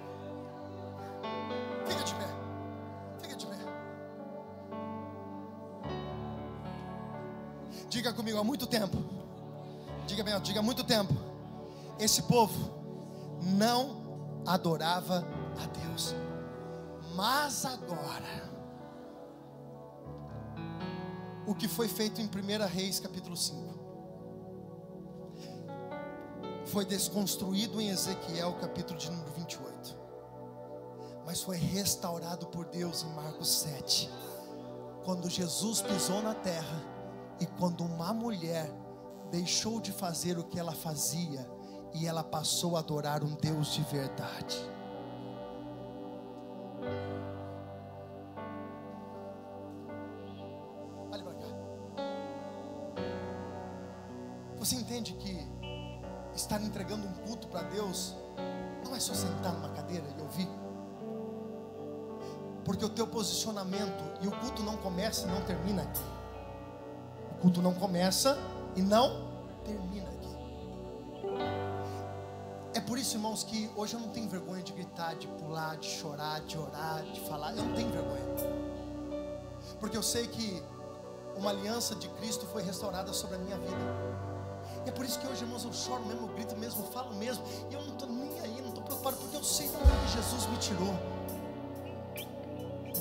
[7.91, 8.99] Diga comigo, há muito tempo.
[10.07, 11.13] Diga bem, diga há muito tempo.
[11.99, 12.71] Esse povo
[13.43, 15.27] não adorava
[15.61, 16.15] a Deus.
[17.17, 18.49] Mas agora,
[21.45, 23.81] o que foi feito em 1 Reis capítulo 5
[26.67, 29.99] foi desconstruído em Ezequiel capítulo de número 28,
[31.27, 34.09] mas foi restaurado por Deus em Marcos 7,
[35.05, 36.90] quando Jesus pisou na terra
[37.41, 38.71] e quando uma mulher
[39.31, 41.49] deixou de fazer o que ela fazia
[41.95, 44.59] e ela passou a adorar um Deus de verdade.
[51.11, 51.47] Olha para cá.
[54.59, 55.49] Você entende que
[56.35, 58.15] estar entregando um culto para Deus
[58.85, 60.49] não é só sentar numa cadeira e ouvir?
[62.65, 66.20] Porque o teu posicionamento e o culto não começa e não termina aqui
[67.41, 68.39] culto não começa
[68.77, 69.29] e não
[69.65, 70.21] termina aqui.
[72.75, 75.89] É por isso, irmãos, que hoje eu não tenho vergonha de gritar, de pular, de
[75.89, 77.51] chorar, de orar, de falar.
[77.57, 78.25] Eu não tenho vergonha.
[79.81, 80.63] Porque eu sei que
[81.37, 84.21] uma aliança de Cristo foi restaurada sobre a minha vida.
[84.87, 87.15] E é por isso que hoje, irmãos, eu choro mesmo, eu grito mesmo, eu falo
[87.15, 87.43] mesmo.
[87.71, 90.47] E eu não estou nem aí, não estou preocupado, porque eu sei de onde Jesus
[90.47, 90.95] me tirou.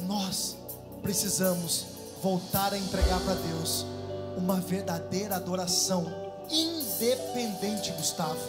[0.08, 0.58] Nós
[1.02, 1.86] precisamos
[2.24, 3.86] voltar a entregar para Deus
[4.40, 6.06] uma verdadeira adoração,
[6.50, 8.40] independente, Gustavo,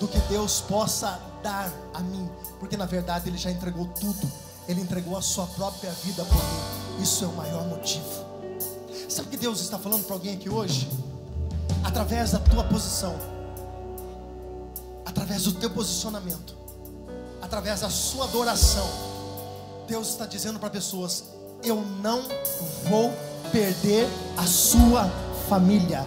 [0.00, 2.28] do que Deus possa dar a mim,
[2.58, 4.30] porque na verdade Ele já entregou tudo,
[4.66, 8.26] Ele entregou a Sua própria vida por mim, isso é o maior motivo.
[9.08, 10.88] Sabe o que Deus está falando para alguém aqui hoje?
[11.84, 13.14] Através da tua posição,
[15.06, 16.56] através do teu posicionamento,
[17.40, 18.86] através da sua adoração,
[19.86, 21.24] Deus está dizendo para pessoas:
[21.62, 22.22] Eu não
[22.88, 23.12] vou
[23.50, 25.10] perder a sua
[25.48, 26.06] família.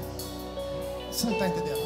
[1.11, 1.81] Você não está entendendo?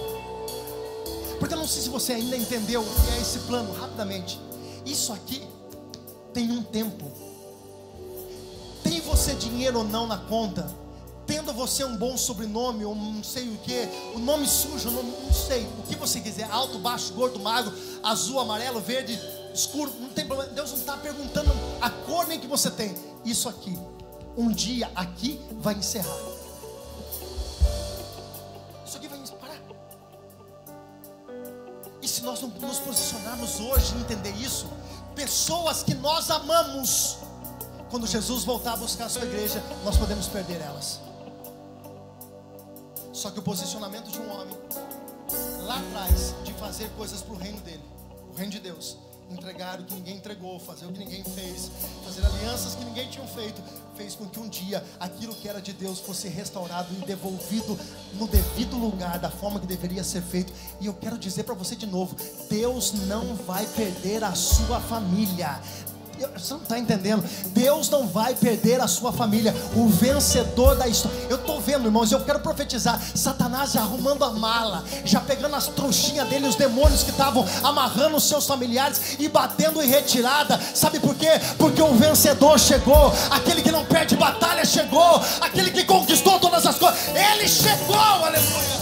[1.40, 4.40] Porque eu não sei se você ainda entendeu o que é esse plano, rapidamente.
[4.86, 5.42] Isso aqui
[6.34, 7.12] tem um tempo.
[8.84, 10.70] Tem você dinheiro ou não na conta,
[11.26, 15.34] tendo você um bom sobrenome, ou não sei o que, o nome sujo, não, não
[15.34, 19.20] sei, o que você quiser, alto, baixo, gordo, magro, azul, amarelo, verde,
[19.54, 20.52] escuro, não tem problema.
[20.52, 21.52] Deus não está perguntando
[21.82, 22.96] a cor nem que você tem.
[23.24, 23.78] Isso aqui,
[24.38, 26.35] um dia aqui vai encerrar.
[32.08, 34.68] Se nós não nos posicionarmos hoje e entender isso,
[35.16, 37.18] pessoas que nós amamos,
[37.90, 41.00] quando Jesus voltar a buscar a sua igreja, nós podemos perder elas.
[43.14, 44.58] Só que o posicionamento de um homem,
[45.64, 47.84] lá atrás, de fazer coisas para o reino dele,
[48.32, 48.98] o reino de Deus,
[49.30, 51.72] entregar o que ninguém entregou, fazer o que ninguém fez,
[52.04, 53.62] fazer alianças que ninguém tinha feito,
[53.96, 57.78] fez com que um dia aquilo que era de Deus fosse restaurado e devolvido
[58.14, 60.54] no devido lugar, da forma que deveria ser feito.
[60.80, 62.16] E eu quero dizer para você de novo:
[62.50, 65.60] Deus não vai perder a sua família.
[66.38, 67.24] Você não está entendendo?
[67.48, 69.54] Deus não vai perder a sua família.
[69.76, 71.18] O vencedor da história.
[71.30, 73.02] Eu estou vendo, irmãos, eu quero profetizar.
[73.14, 78.18] Satanás já arrumando a mala, já pegando as trouxinhas dele, os demônios que estavam amarrando
[78.18, 80.60] os seus familiares e batendo em retirada.
[80.74, 81.32] Sabe por quê?
[81.58, 83.14] Porque o vencedor chegou.
[83.30, 85.22] Aquele que não perde batalha chegou.
[85.42, 87.00] Aquele que conquistou todas as coisas.
[87.10, 88.76] Ele chegou, aleluia.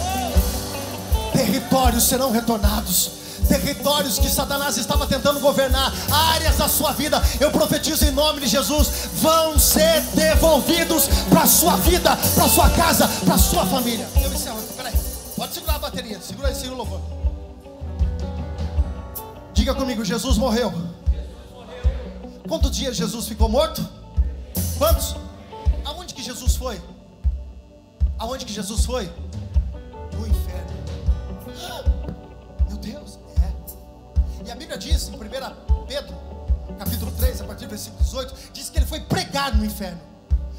[1.33, 8.05] Territórios serão retornados territórios que Satanás estava tentando governar, áreas da sua vida, eu profetizo
[8.05, 13.65] em nome de Jesus, vão ser devolvidos para sua vida, para sua casa, para sua
[13.65, 14.07] família.
[14.21, 14.93] Eu encerro, peraí,
[15.35, 17.01] pode segurar a bateria, segura aí, segura o louvor.
[19.53, 20.73] Diga comigo, Jesus morreu.
[22.47, 23.87] Quantos dias Jesus ficou morto?
[24.77, 25.15] Quantos?
[25.85, 26.81] Aonde que Jesus foi?
[28.19, 29.09] Aonde que Jesus foi?
[30.13, 30.73] No inferno.
[32.67, 33.22] Meu Deus.
[34.45, 35.17] E a Bíblia diz em 1
[35.87, 36.15] Pedro,
[36.77, 40.01] capítulo 3, a partir do versículo 18, diz que ele foi pregar no inferno.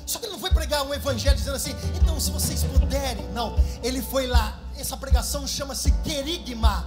[0.07, 3.57] Só que ele não foi pregar um evangelho dizendo assim, então se vocês puderem, não,
[3.83, 6.87] ele foi lá essa pregação chama-se querigma.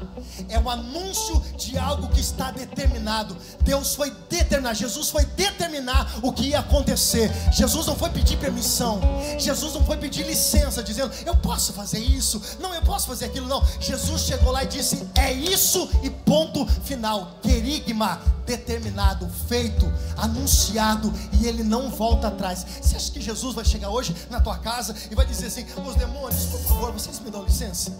[0.49, 3.35] É o anúncio de algo que está determinado.
[3.61, 7.31] Deus foi determinar, Jesus foi determinar o que ia acontecer.
[7.51, 8.99] Jesus não foi pedir permissão.
[9.37, 12.41] Jesus não foi pedir licença, dizendo, eu posso fazer isso.
[12.59, 13.47] Não, eu posso fazer aquilo.
[13.47, 13.63] Não.
[13.79, 17.37] Jesus chegou lá e disse, é isso e ponto final.
[17.41, 19.85] Querigma, determinado, feito,
[20.15, 22.65] anunciado e ele não volta atrás.
[22.81, 25.95] Você acha que Jesus vai chegar hoje na tua casa e vai dizer assim: os
[25.95, 27.91] demônios, por favor, vocês me dão licença?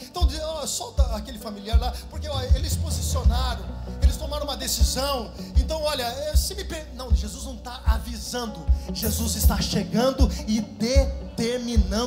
[0.00, 0.26] Então,
[0.66, 3.64] solta aquele familiar lá, porque ó, eles posicionaram,
[4.02, 5.30] eles tomaram uma decisão.
[5.56, 6.88] Então, olha, eh, se me per...
[6.94, 11.27] não, Jesus não está avisando, Jesus está chegando e determinando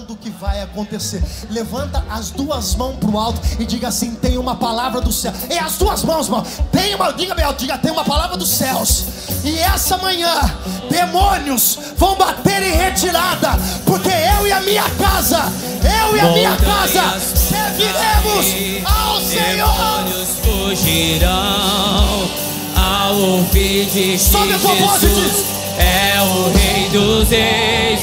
[0.09, 1.23] o que vai acontecer.
[1.49, 5.33] Levanta as duas mãos para o alto e diga assim: tem uma palavra do céu.
[5.49, 9.05] E as duas mãos, irmão, tem uma, diga bem, diga, tem uma palavra dos céus.
[9.43, 10.41] E essa manhã,
[10.89, 15.43] demônios vão bater em retirada, porque eu e a minha casa,
[15.83, 19.71] eu e a minha casa serviremos ao Senhor.
[19.71, 22.29] Demônios fugirão
[22.75, 28.01] ao ouvir de Jesus é o Rei dos Reis.